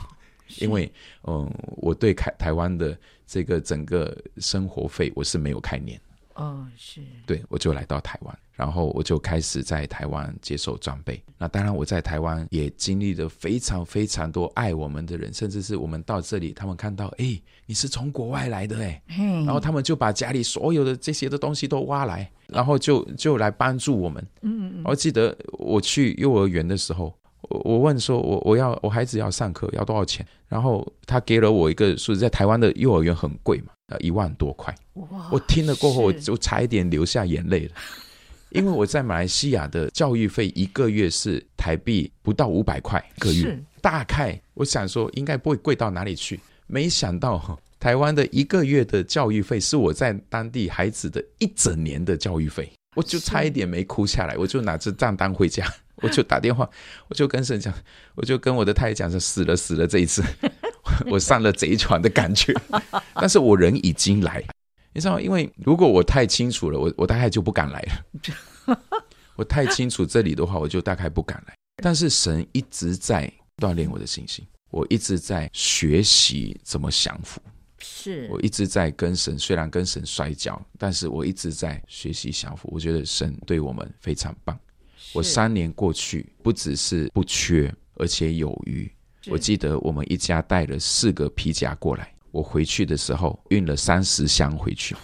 [0.57, 0.91] 因为
[1.27, 6.01] 嗯，我对台台湾的这个整个生活费我是没有概念。
[6.33, 7.01] 哦，是。
[7.27, 8.39] 对，我就来到台湾。
[8.61, 11.19] 然后我就开始在台湾接受装备。
[11.35, 24.23] 那当然，我在台湾也经历了非常非常多爱我们的人，甚至是我们到这里，他们看到，哎，你是从国外来的，哎，然后他们就把家里所有的这些的东西都挖来，然后就就来帮助我们。
[24.43, 24.81] 嗯嗯。
[24.85, 27.11] 我记得我去幼儿园的时候，
[27.49, 30.23] 我我问说，我我要我孩子要上课要多少钱？
[30.47, 34.71] 然后他给了我一个数字，在台湾的幼儿园很贵嘛，呃，一万多块。
[34.93, 35.29] 哇！
[35.31, 37.71] 我听了过后，我就差一点流下眼泪了。
[38.51, 55.65] 因为我在马来西亚的教育费一个月是台币不到五百块一个月，大概我想说应该不会贵到哪里去，没想到台湾的一个月的教育费是我在当地孩子的一整年的教育费，我就差一点没哭下来，我就拿着账单回家，
[56.03, 56.69] 我就打电话，
[57.07, 57.73] 我就跟神讲，
[58.15, 60.21] 我就跟我的太太讲说死了死了这一次，
[61.09, 62.53] 我上了贼船的感觉，
[63.15, 64.43] 但是我人已经来。
[64.93, 65.21] 你知道吗？
[65.21, 68.77] 因为如果我太清楚了，我我大概就不敢来了。
[69.35, 71.53] 我太清楚这里的话，我就大概不敢来。
[71.81, 77.41] 但是神一直在锻炼我的信心，我一直在学习怎么降服。
[77.79, 82.69] 是我一直在跟神，虽然跟神摔跤，但是我一直在学习降服。
[82.71, 84.59] 我觉得神对我们非常棒。
[85.13, 88.91] 我三年过去，不只是不缺，而且有余。
[89.27, 92.13] 我记得我们一家带了四个皮夹过来。
[92.31, 94.95] 我回去的时候运了三十箱回去，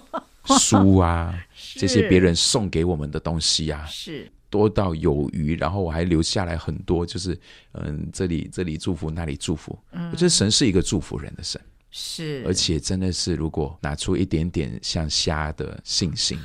[0.58, 1.34] 书啊，
[1.76, 7.38] 这些别人送给我们的东西啊，是多到有余，然后我还留下来很多，就是
[7.72, 9.78] 嗯，这里这里祝福，那里祝福。
[9.92, 16.38] 我觉得神是一个祝福人的神，是，而且真的是，如果拿出一点点像虾的信心，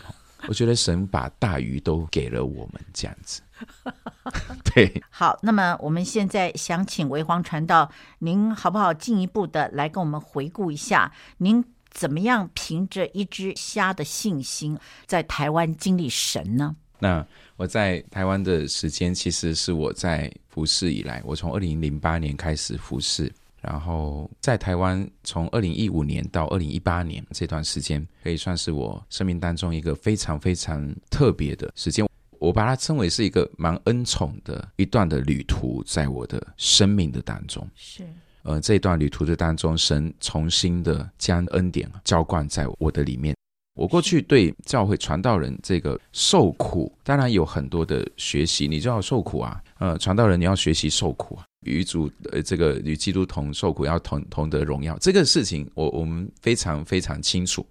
[0.48, 3.41] 我觉得神把大鱼都给了我们这样子。
[4.74, 7.89] 对，好，那么我们现在想请维皇传道，
[8.20, 16.76] 您好不好进一步的来跟我们回顾一下，您怎么样凭着一只虾的信心，在台湾经历神呢？
[17.00, 32.06] 那我在台湾的时间，其实是我在服侍以来，我从二零零八年开始服侍，然后在台湾从二零一五年到二零一八年这段时间，可以算是我生命当中一个非常非常特别的时间。
[32.39, 38.04] 我把它称为是一个蛮恩宠的一段的旅途，在我的生命的当中，是，
[38.43, 43.36] 呃，这段旅途的当中，神重新的将恩典浇灌在我的里面。
[43.76, 48.69] 我过去对教会传道人这个受苦，当然有很多的学习。
[48.69, 54.98] 你就要受苦啊，呃，传道人你要学习受苦啊，与主呃这个与基督同受苦，要同同得荣耀。
[55.00, 57.65] 这个事情我我们非常非常清楚。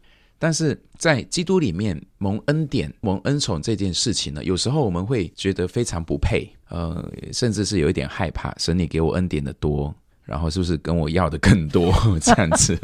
[0.45, 7.03] 但是在基督里面蒙恩典、蒙恩宠这件事情呢，有时候我们会觉得非常不配，呃，
[7.33, 8.55] 甚至是有一点害怕。
[8.59, 11.91] 神，你给我恩典的多，然后是不是跟我要的更多？
[12.21, 12.79] 这样子，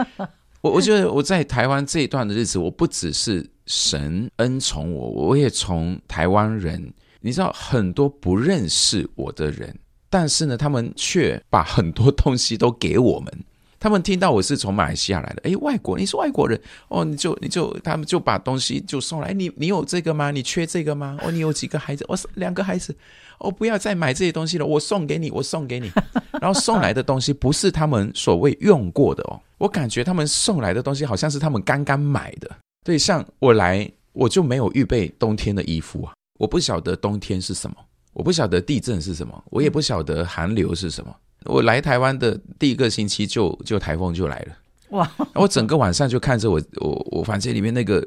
[0.60, 6.92] 我我觉得我在台湾这一段的日子，我不只是神恩宠我，我也从台湾人，
[7.22, 9.74] 你知道很多不认识我的人，
[10.10, 13.32] 但是呢，他们却把很多东西都给我们。
[13.80, 20.30] 他们听到我是从马来西亚来的，诶，外国，你是外国人哦，你就你就他们就把东西就送来，你你有这个吗？
[20.30, 21.16] 你缺这个吗？
[21.22, 22.04] 哦，你有几个孩子？
[22.08, 22.94] 我、哦、两个孩子，
[23.38, 25.90] 哦，不要再买这些东西了，我送给你，我送给你。
[26.40, 32.50] 然后送来的东西不是他们所谓用过的哦，我感觉他们送来的东西好像是他们刚刚买的。
[32.84, 37.76] 对，像我来，我就没有预备冬天的衣服啊，我不晓得冬天是什么，
[38.12, 41.14] 我不晓得地震是什么，我也不晓得寒流是什么。
[41.44, 44.54] 我来台湾的第一个星期就就台风就来了，
[44.90, 45.10] 哇！
[45.34, 48.04] 我整个晚上就看着我我我房间里面那个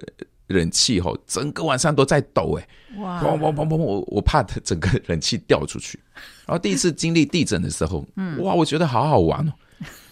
[0.47, 2.67] 冷气吼，整个晚上都在抖哎，
[2.99, 3.21] 哇！
[3.23, 5.99] 砰砰砰砰，我我怕整个冷气掉出去。
[6.45, 9.53] 然后第一次经历地震的时候，嗯，哇，我觉得好好玩哦。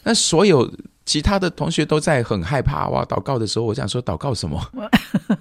[0.04, 0.72] 那所有
[1.06, 4.60] 其他的同学都在很害怕哇，祷告的时候，我想说祷告什么？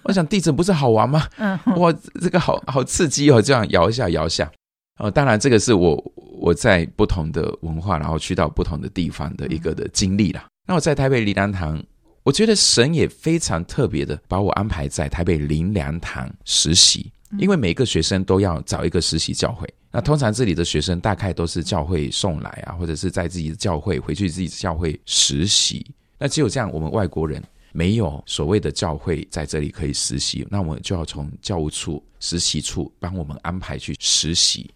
[0.03, 1.27] 我想地震不是好玩吗？
[1.37, 4.51] 嗯，哇，这个好好刺激哦，这样摇一下摇一下。
[4.99, 6.13] 哦，当然这个是我。
[6.41, 10.47] 我在不同的文化，然后去到不同的地方的一个的经历啦。
[10.67, 11.83] 那我在台北林良堂，
[12.23, 19.69] 我觉得神也非常特别的把我安排在台北林良堂实习，因为每个学生都要找一个实习教会。
[19.91, 25.87] 那通常这里的学生大概都是教会送来啊，或者是在自己的教会回去自己的教会实习。
[26.19, 34.71] 那只有这样，我们外国人没有所谓的教会在这里可以实习，那我们就要从教务处实习处帮我们安排去实习。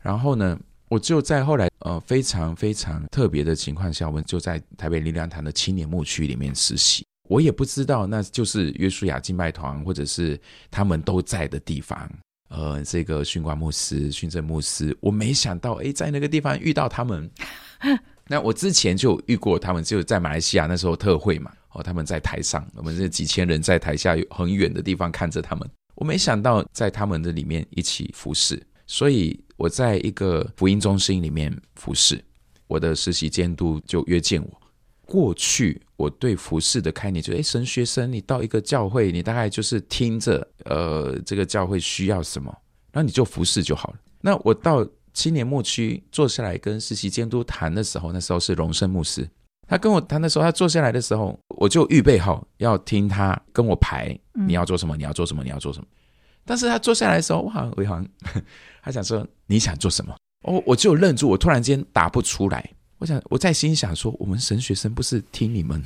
[0.00, 7.04] 然后呢，我就在后来，呃，非常非常特别的情况下，我们就在台北力量堂的青年牧区里面实习。
[7.28, 12.10] 我也不知道那就是约书亚敬拜团，或者是他们都在的地方。
[12.48, 17.30] 呃，这个训官牧师、训政牧师，我没想到，诶，在那个地方遇到他们。
[18.26, 25.68] 那我之前就遇过他们，就在马来西亚那时候特会嘛，哦，他们在台上，我们这几千人在台下，很远的地方看着他们。
[25.96, 29.38] 我没想到在他们的里面一起服侍，所以。
[29.58, 32.24] 我在一个福音中心里面服侍，
[32.68, 34.62] 我的实习监督就约见我。
[35.04, 42.56] 过去我对服侍的概念就是，哎，神学生，你到一个教会，你大概就是听着，呃，这个教会需要什么，
[42.92, 43.96] 然后你就服侍就好了。
[44.20, 49.28] 那我到青年牧区坐下来跟实习监督谈的时候，那时候是荣升牧师，
[49.66, 55.86] 他跟我谈的时候，他坐下来的时候，我就预备好要听他跟我排，你要做什么，你要做什么，你要做什么。
[56.48, 58.04] 但是他坐下来的时候，哇，维航，
[58.82, 60.16] 他想说你想做什么？
[60.44, 62.70] 哦，我就愣住，我突然间答不出来。
[62.96, 65.84] 我想我在心想说，我们神学生不是听你们，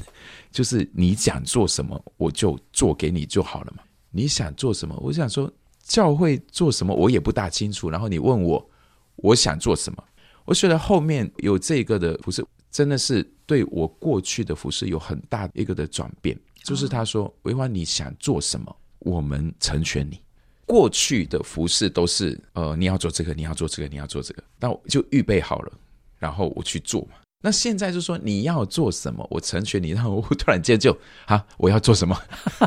[0.52, 3.82] 就是你想做什么，我就做给你就好了嘛。
[4.12, 4.96] 你想做什么？
[5.02, 7.90] 我想说教会做什么，我也不大清楚。
[7.90, 8.70] 然后你问我，
[9.16, 10.04] 我想做什么？
[10.44, 16.38] 我觉得后面有这个的服事，真的是对我过去的服饰有很大一个的转变。
[16.62, 20.20] 就是他说，维华你想做什么，我们成全你。
[20.66, 25.72] 过去的服饰都是，呃，你要做这个，你要做这个，你要做这个，那我就预备好了，
[26.18, 27.16] 然后我去做嘛。
[27.44, 30.96] 那现在就说你要做什么，我成全你，然后我突然间就
[31.26, 32.16] 啊，我要做什么？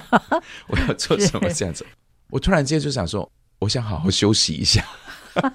[0.68, 1.50] 我要做什么？
[1.54, 1.86] 这样子，
[2.30, 4.86] 我突然间就想说，我想好好休息一下。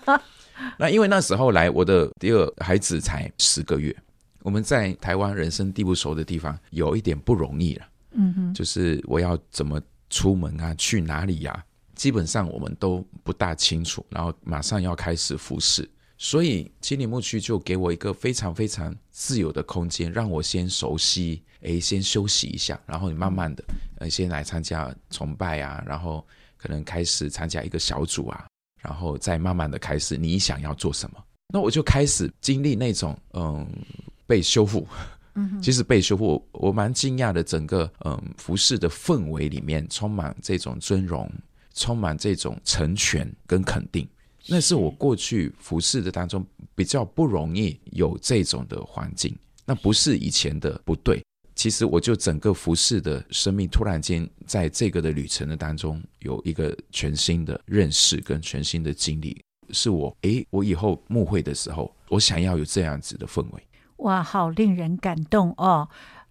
[0.78, 3.94] 那因为那时候来，我的第二孩子才十个月，
[4.42, 7.86] 我们在台湾人生地不熟的地方，有一点不容易了。
[8.12, 11.64] 嗯哼，就是我要怎么出门啊，去哪里呀？
[12.00, 15.86] 基本上我们都不大清楚，然后马上要开始服侍，
[16.16, 23.62] 所以青年牧区就给我一个非常非常自由的空间，让我先熟悉，诶，先休息一下，然后你慢慢的，
[23.98, 28.46] 呃，先来参加崇拜啊，然后可能开始参加一个小组啊，
[28.80, 33.70] 然后再慢慢的开始你想要做什么，那我就开始经历那种嗯
[34.26, 34.88] 被修复，
[35.34, 41.30] 嗯，其实被修复，我，我蛮惊讶的，整个嗯服侍的氛围里面充满这种尊荣。
[41.74, 44.08] 充满这种成全跟肯定，
[44.46, 49.36] 那是我过去服侍的当中比较不容易有这种的环境。
[49.64, 51.22] 那不是以前的不对，
[51.54, 59.40] 其实我就整个服侍的生命突然间在这个的旅程的当中有一个全新的认识跟全新的经历，
[59.70, 63.62] 是我诶，我以后牧会的时候，我想要有这样子的氛围。
[63.98, 65.88] 哇，好令人感动哦！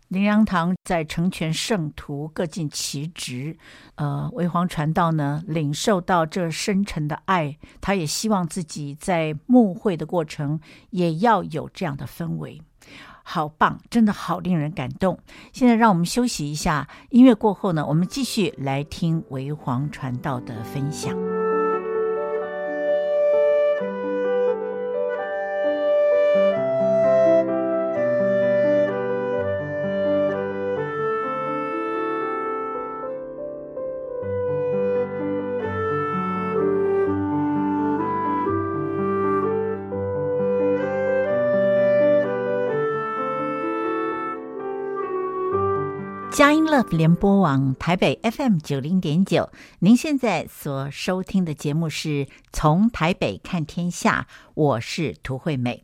[0.10, 3.56] 灵粮堂在成全圣徒，各尽其职。
[3.96, 12.62] 呃，维煌传道呢，领受到这深沉的爱，他也希望自己在牧会的过程也要有这样的氛围。
[13.24, 15.20] 好棒，真的好令人感动。
[15.54, 21.39] 现在让我们休息一下，音乐过后呢，我们继续来听为黄传道的分享。
[46.40, 55.84] 佳音乐联播网台北 FM 九零点九，您现在所收听的节目是从台北看天下，我是涂惠美。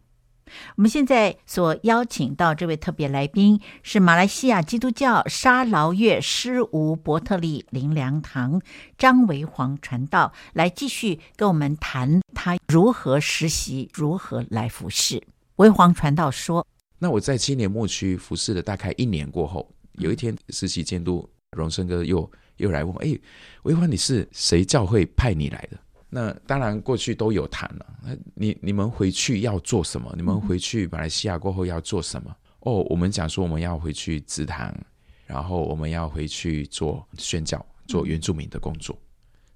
[0.77, 8.61] 我们现在所邀请到这位特别来宾是马来西亚基督教沙劳越施无伯特利林良堂
[8.97, 15.21] 张维煌传道，来继续跟我们谈他如何实习，如何来服侍。
[15.57, 16.65] 惟黄传道说
[16.99, 23.17] ：“那我在青年牧区服侍了大概一年过后。”有一天，实习监督荣生哥又又来问：“哎，
[23.63, 25.77] 惟黄，你是谁教会派你来的？”
[26.09, 27.85] 那当然过去都有谈了。
[28.33, 30.13] 你你们回去要做什么？
[30.15, 32.29] 你们回去马来西亚过后要做什么？
[32.29, 34.73] 嗯、哦，我们讲说我们要回去植堂，
[35.25, 38.95] 然后我们要回去做宣教，做原住民的工作。
[38.95, 39.03] 嗯、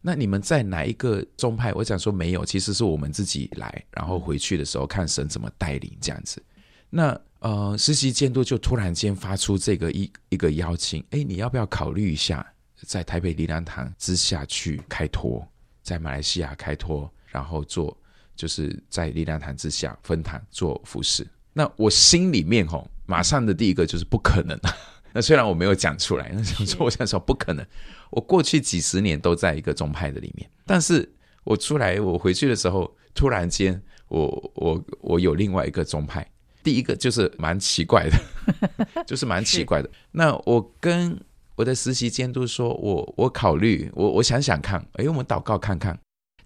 [0.01, 1.73] 那你们在哪一个宗派？
[1.73, 6.41] 我讲说没有，其实是我们自己来，然后回去的时候看神怎么带领这样子。
[6.89, 7.19] 那。
[7.39, 12.45] 呃，实习监督就突然间发出这个一一个邀请，哎，你要不要考虑一下，
[12.85, 15.47] 在台北灵粮堂之下去开拓，
[15.81, 17.97] 在马来西亚开拓，然后做
[18.35, 21.25] 就是在灵粮堂之下分堂做服饰。
[21.53, 24.59] 那我心里面吼，马上的第一个就是不可能。
[25.13, 27.65] 那虽然我没有讲出来，那想说我想说不可能。
[28.11, 31.09] 我过去几十年都在一个宗派的里面，但是
[31.45, 36.29] 我出来我回去的时候，突然间我我我有另外一个宗派。
[36.63, 39.89] 第一个就是蛮奇怪的， 就是蛮奇怪的。
[40.11, 41.19] 那我跟
[41.55, 45.97] 我的实习监督说，我我考虑，我我想想看，哎，我们祷告看看。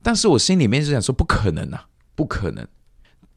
[0.02, 2.68] 但是我心里面就想说，不可能啊，不可能。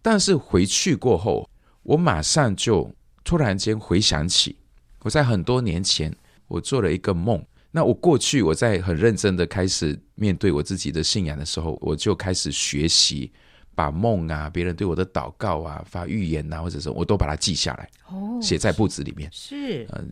[0.03, 1.49] 但是回去过后，
[1.83, 2.91] 我马上就
[3.25, 4.57] 突然间回想起，
[5.03, 6.15] 我在很多年前
[6.49, 7.45] 我做了一个梦。
[7.71, 13.31] 那我过去我在很认真的开始面对我自己的信仰的时候，我就开始学习。
[13.77, 19.29] 把梦啊，别人对我的祷告啊，发预言呐、啊，或者是我都把它记下来，哦，写在簿子里面。
[19.31, 20.11] 是，嗯，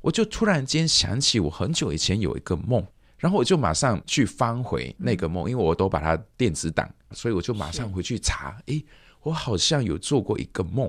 [0.00, 2.86] 我就突然间想起，我很久以前有一个梦，
[3.18, 8.56] 然后我就马上去翻回那个梦，嗯、因为我都把它电子档，所以我就马上回去查。
[8.66, 8.82] 诶，
[9.22, 10.88] 我好像有做过一个梦。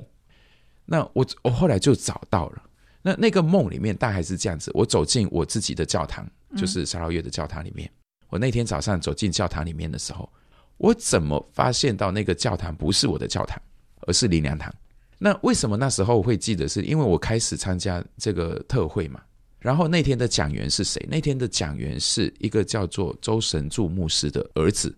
[0.85, 2.61] 那我我后来就找到了，
[3.01, 6.23] 那那个梦里面大概是这样子：我走进我自己的教堂，
[6.55, 7.89] 就是沙劳越的教堂里面。
[7.89, 7.97] 嗯、
[8.29, 10.29] 我那天早上走进教堂里面的时候。
[10.77, 13.61] 我怎么发现到那个教堂不是我的教堂，
[14.01, 14.73] 而是林良堂？
[15.17, 16.67] 那为什么那时候会记得？
[16.67, 19.21] 是因为我开始参加这个特会嘛。
[19.59, 21.03] 然后那天的讲员是谁？
[21.09, 24.95] 那天的讲员是一个叫做周神助牧师的儿子。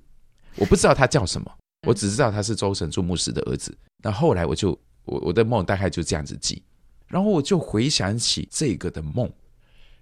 [0.55, 1.49] 我不知道他叫什么，
[1.88, 3.78] 我只知道他是周神助牧师的儿子。
[4.03, 6.61] 那后来我就我我的梦大概就这样子记，
[7.07, 9.32] 然后我就回想起这个的梦，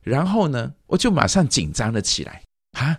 [0.01, 2.97] 然后呢，我就马上紧张了起来啊！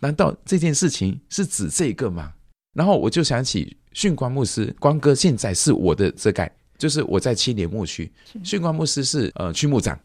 [0.00, 2.32] 难道这件事情是指这个吗？
[2.72, 8.10] 然后我就想起训光牧师，光哥现在是我的遮盖，就是我在青年牧区，
[8.42, 9.98] 训光牧师是呃区牧长，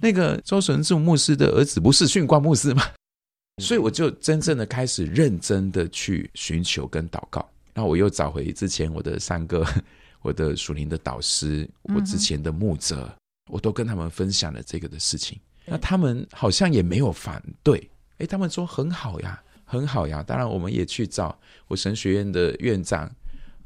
[0.00, 2.82] 那个周神柱牧师的儿子不是训光牧师吗？
[3.62, 9.66] 所以我就真正的开始认真的去寻求跟祷告，然后我又找回之前我的三个
[10.22, 13.14] 我的属灵的导师，我之前的牧者，
[13.50, 17.88] 我都跟他们分享了这个的事情，那他们好像也没有反对。
[18.22, 20.22] 诶，他们说很好呀，很好呀。
[20.22, 23.10] 当然，我们也去找我神学院的院长，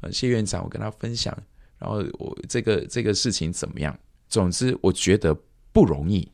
[0.01, 1.31] 呃，谢院长，我跟他分享，
[1.77, 3.95] 然后我这个这个事情怎么样？
[4.27, 5.37] 总之，我觉得
[5.71, 6.27] 不容易。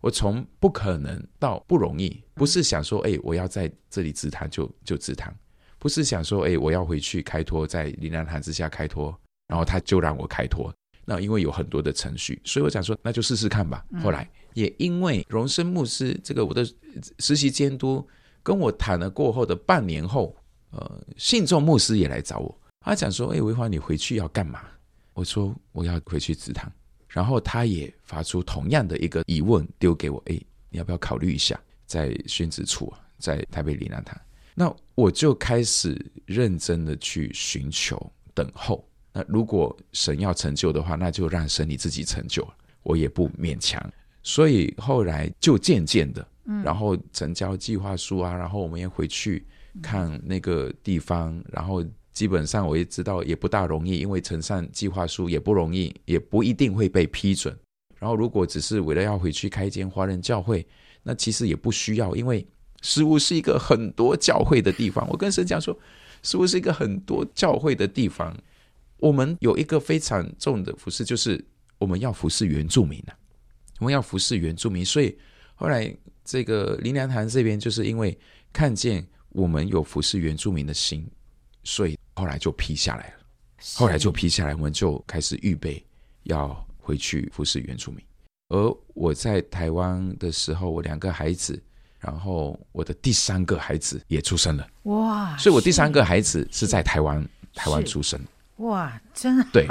[0.00, 5.30] 我从不可能到不容易，不是想说，诶，我要在这里自堂就就自堂，
[5.78, 9.14] 不是想说，诶，我要回去开脱，在林兰堂之下开脱，
[9.46, 10.72] 然后他就让我开脱。
[11.04, 13.84] 那因为有很多的程序，所以我想说，那就试试看吧。
[14.02, 14.26] 后来。
[14.54, 16.66] 也因为荣生牧师这个我的
[17.18, 18.06] 实习监督
[18.42, 20.34] 跟我谈了过后的半年后，
[20.70, 24.62] 呃，信众牧师也来找我，他讲说：“哎，维华，你回去要干嘛？”
[25.14, 26.70] 我说：“我要回去植堂。”
[27.08, 30.40] 然后他也发出同样的一个疑问丢给我：“哎，
[30.70, 34.18] 你要不要考虑一下在宣职处，啊在台北灵粮堂？”
[34.54, 35.96] 那我就开始
[36.26, 38.84] 认真的去寻求等候。
[39.12, 42.46] 那如果神要成就的话，那就让神你自己成就，
[42.82, 43.80] 我也不勉强。
[44.22, 46.26] 所以后来就渐渐的，
[46.64, 49.46] 然后成交计划书啊，然后我们也回去
[49.82, 57.56] 看那个地方，然后基本上我也知道也不大容易，因为呈上计划书也不容易，也不一定会被批准。
[57.98, 60.66] 然后如果只是为了要回去开一间华人教会，
[61.02, 62.46] 那其实也不需要，因为
[62.82, 65.08] 食物是一个很多教会的地方。
[65.10, 65.76] 我跟神讲说，
[66.22, 68.36] 食物是一个很多教会的地方。
[68.98, 71.44] 我们有一个非常重的服饰，就是
[71.78, 73.14] 我们要服侍原住民啊，
[73.78, 74.84] 我们要服侍原住民。
[74.84, 75.16] 所以
[75.54, 78.16] 后来这个林良堂这边，就是因为
[78.52, 81.08] 看见我们有服侍原住民的心，
[81.64, 83.14] 所以后来就批下来了。
[83.74, 85.84] 后来就批下来，我们就开始预备
[86.22, 88.00] 要回去服侍原住民。
[88.50, 91.60] 而我在台湾的时候，我两个孩子，
[91.98, 94.66] 然后我的第三个孩子也出生了。
[94.84, 95.36] 哇！
[95.36, 97.22] 所以我第三个孩子是在台湾，
[97.52, 98.18] 台湾出生。
[98.58, 99.50] 哇，真好！
[99.52, 99.66] 对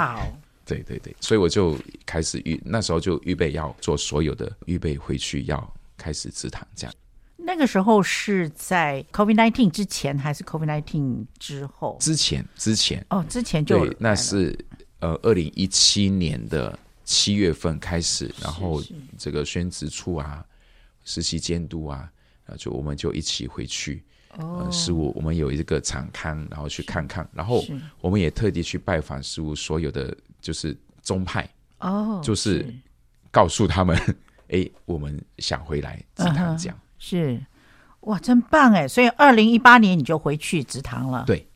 [0.68, 6.94] 对对对，所以我就开始预，那时候就预备要做所有的预备，回去要开始植堂这样。
[7.36, 11.96] 那个时候是在 COVID nineteen 之前还是 COVID nineteen 之后？
[11.98, 14.56] 之前，之前哦，之前就对，那是
[15.00, 18.82] 呃，二零一七年的七月份开始，然后
[19.16, 20.44] 这个宣职处啊，
[21.04, 22.10] 实习监督啊，
[22.58, 24.04] 就我们就一起回去。
[24.36, 27.64] 呃，事务我们有一个场刊，然后去看看，然后
[28.00, 30.76] 我们也特地去拜访事务所有的就是。
[31.00, 31.48] 宗派
[31.78, 32.66] 哦，就是。
[33.30, 33.96] 告诉他们，
[34.48, 37.40] 哎，我们想回来祠堂这样，是。
[38.00, 38.86] 哇，真棒哎！
[38.86, 41.48] 所以二零一八年你就回去直堂了，对。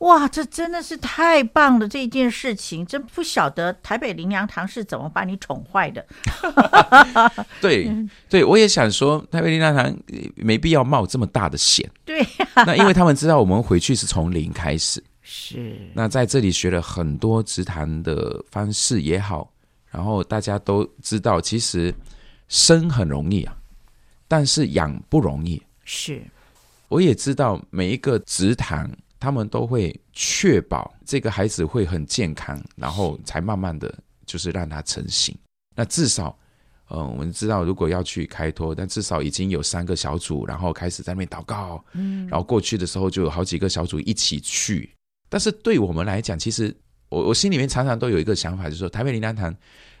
[0.00, 1.86] 哇，这真的是太棒了！
[1.86, 6.04] 这件事情真不晓得台北灵粮堂是怎么把你宠坏的。
[7.60, 7.86] 对，
[8.26, 9.94] 对我也想说，台北灵粮堂
[10.36, 11.86] 没必要冒这么大的险。
[12.06, 12.22] 对、
[12.54, 15.76] 啊，那因为他们知道我们回去是从零开始， 是。
[15.92, 19.52] 那在这里学了很多直谈的方式也好，
[19.90, 21.94] 然后大家都知道，其实
[22.48, 23.54] 生很容易啊，
[24.26, 25.62] 但是养不容易。
[25.84, 26.22] 是，
[26.88, 28.90] 我也知道每一个植堂。
[29.20, 33.94] 他们都会确保这个孩子会很健康，然后才慢慢的
[34.24, 35.36] 就是让他成型。
[35.76, 36.36] 那至少，
[36.88, 41.84] 嗯，我们知道如果要去开拓，但至少已经有三个小组，然后开始在那边祷告。
[41.92, 44.90] 嗯，然后过去的时候就有好几个小组一起去。
[45.28, 46.74] 但是对我们来讲，其实
[47.10, 49.54] 我我心里面常常都有一个想法，就是说台北林丹堂，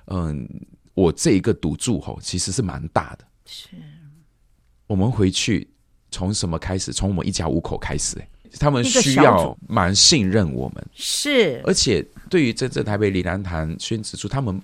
[0.06, 0.48] 嗯，
[0.94, 3.24] 我这一个赌注吼其实是蛮大的。
[3.44, 3.68] 是，
[4.86, 5.70] 我们回去
[6.10, 6.90] 从什么开始？
[6.90, 8.28] 从我们一家五口开始，欸。
[8.58, 14.60] 他们需要蛮信任我们，是，而且对于真正台北灵粮堂宣职处，他们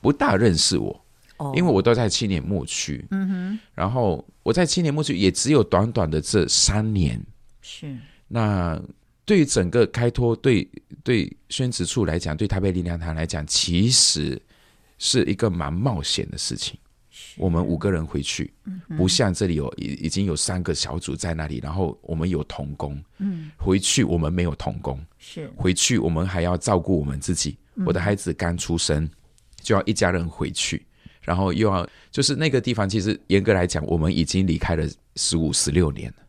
[0.00, 1.04] 不大认识我，
[1.36, 7.20] 哦，因为我都在青年牧区，嗯哼，然后我在青年牧区也只有短短的这三年，
[7.60, 7.96] 是。
[8.28, 8.80] 那
[9.24, 10.66] 对于整个开拓，对
[11.04, 14.40] 对宣职处来讲，对台北灵粮堂来讲，其实
[14.98, 16.78] 是一个蛮冒险的事情。
[17.36, 18.52] 我们五个人回去，
[18.96, 23.02] 不像这里有已已经有三个小组在那里，然后我们有童工。
[23.18, 25.50] 嗯，回去我们没有童工，是。
[25.56, 27.56] 回去我们还要照顾我们自己。
[27.86, 29.08] 我的孩子刚出生，
[29.60, 30.84] 就要一家人回去，
[31.22, 36.24] 然后又要就是那个地方，其实严格来讲，我们已经离开了十五十六年了，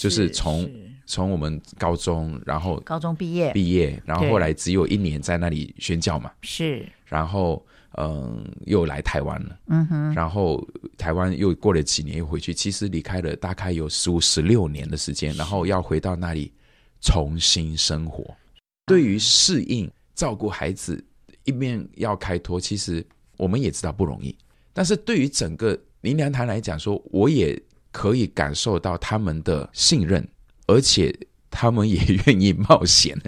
[0.00, 0.30] 就是。
[0.30, 0.70] 从
[1.04, 3.52] 从我们高中，然后高中毕业。
[3.52, 7.64] 毕业，然后后来只有一年在那里宣教嘛，是，然后。
[7.98, 9.58] 嗯，又来台湾了。
[9.68, 10.66] 嗯哼，然后
[10.98, 16.52] 台湾又过了几年又回去，其实离开了大概有十五、十六年的时间，然后要回到那里
[17.00, 18.24] 重新生活。
[18.84, 21.02] 对于适应照顾孩子，
[21.44, 23.04] 一面要开脱，其实
[23.36, 24.36] 我们也知道不容易。
[24.72, 27.60] 但是对于整个林良堂来讲，说我也
[27.92, 30.26] 可以感受到他们的信任，
[30.66, 31.18] 而且
[31.50, 33.18] 他们也 愿意冒险，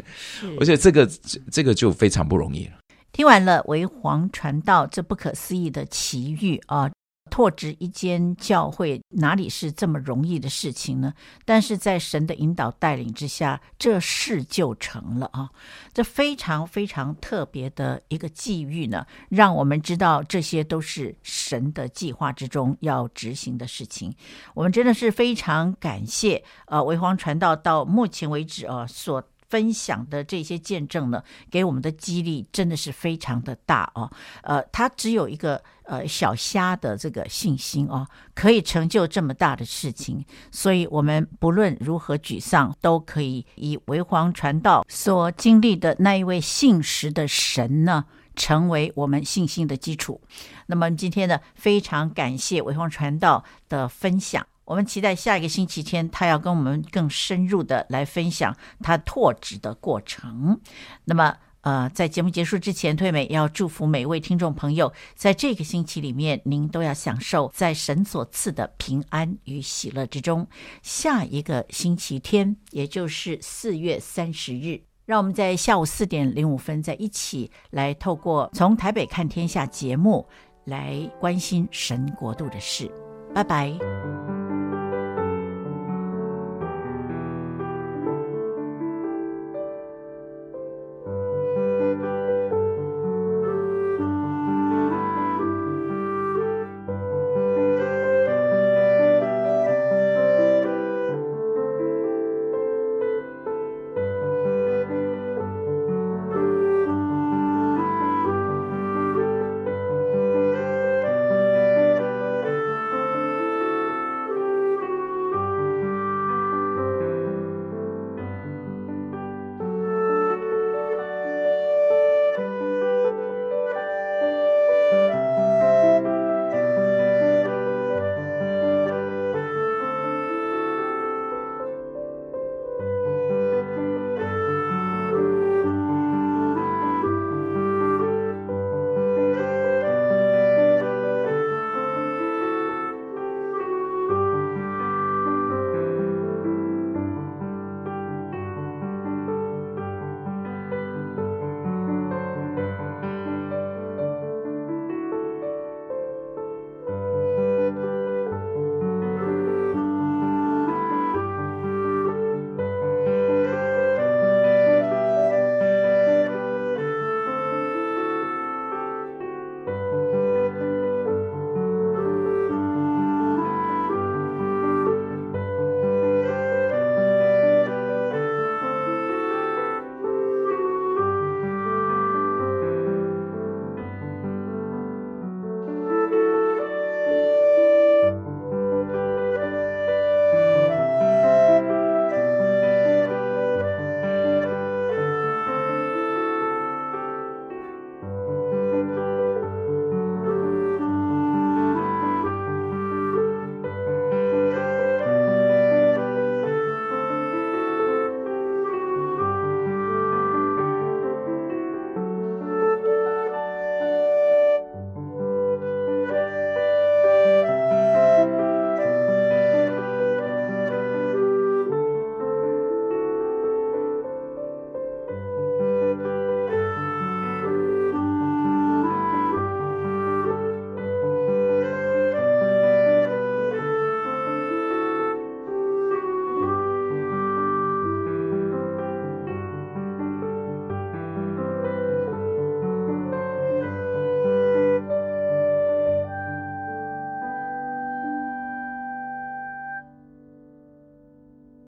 [0.60, 1.10] 而且这个
[1.50, 2.72] 这个就非常不容易了。
[3.12, 6.90] 听完了维皇传道这不可思议的奇遇啊，
[7.30, 11.12] 拓殖一间教会哪里是这么容易的事情呢？
[11.44, 15.50] 但是在神的引导带领之下，这事就成了啊！
[15.92, 24.14] 这非常非常特别的一个际遇呢，让我们知道这些都是神的计划之中要执行的事情。
[24.54, 29.22] 我们真的是非常感谢呃维皇传道到目前为止啊所。
[29.48, 34.10] 分享的这些见证呢，给我们的激励真的是非常的大哦。
[34.42, 40.24] 呃，他只有一个呃小虾的这个信心哦，可以成就这么大的事情。
[40.52, 48.04] 所以，我们不论如何沮丧，都可以以维皇传道所经历的那一位信实的神呢，
[48.36, 50.20] 成为我们信心的基础。
[50.66, 54.46] 那么，今天呢，非常感谢维皇传道的分享。
[54.68, 60.60] 我们期待下一个星期天，他要跟我们更深入的来分享他拓殖的过程。
[61.06, 70.46] 那么，呃，在节目结束之前，退美要祝福每位听众朋友，在这个星期里面，您都要享受在神所赐的平安与喜乐之中。
[70.82, 80.28] 下一个星期天，也就是四月三十日，让我们在下午四点零五分再一起来透过从台北看天下节目
[80.66, 82.90] 来关心神国度的事。
[83.34, 84.37] 拜拜。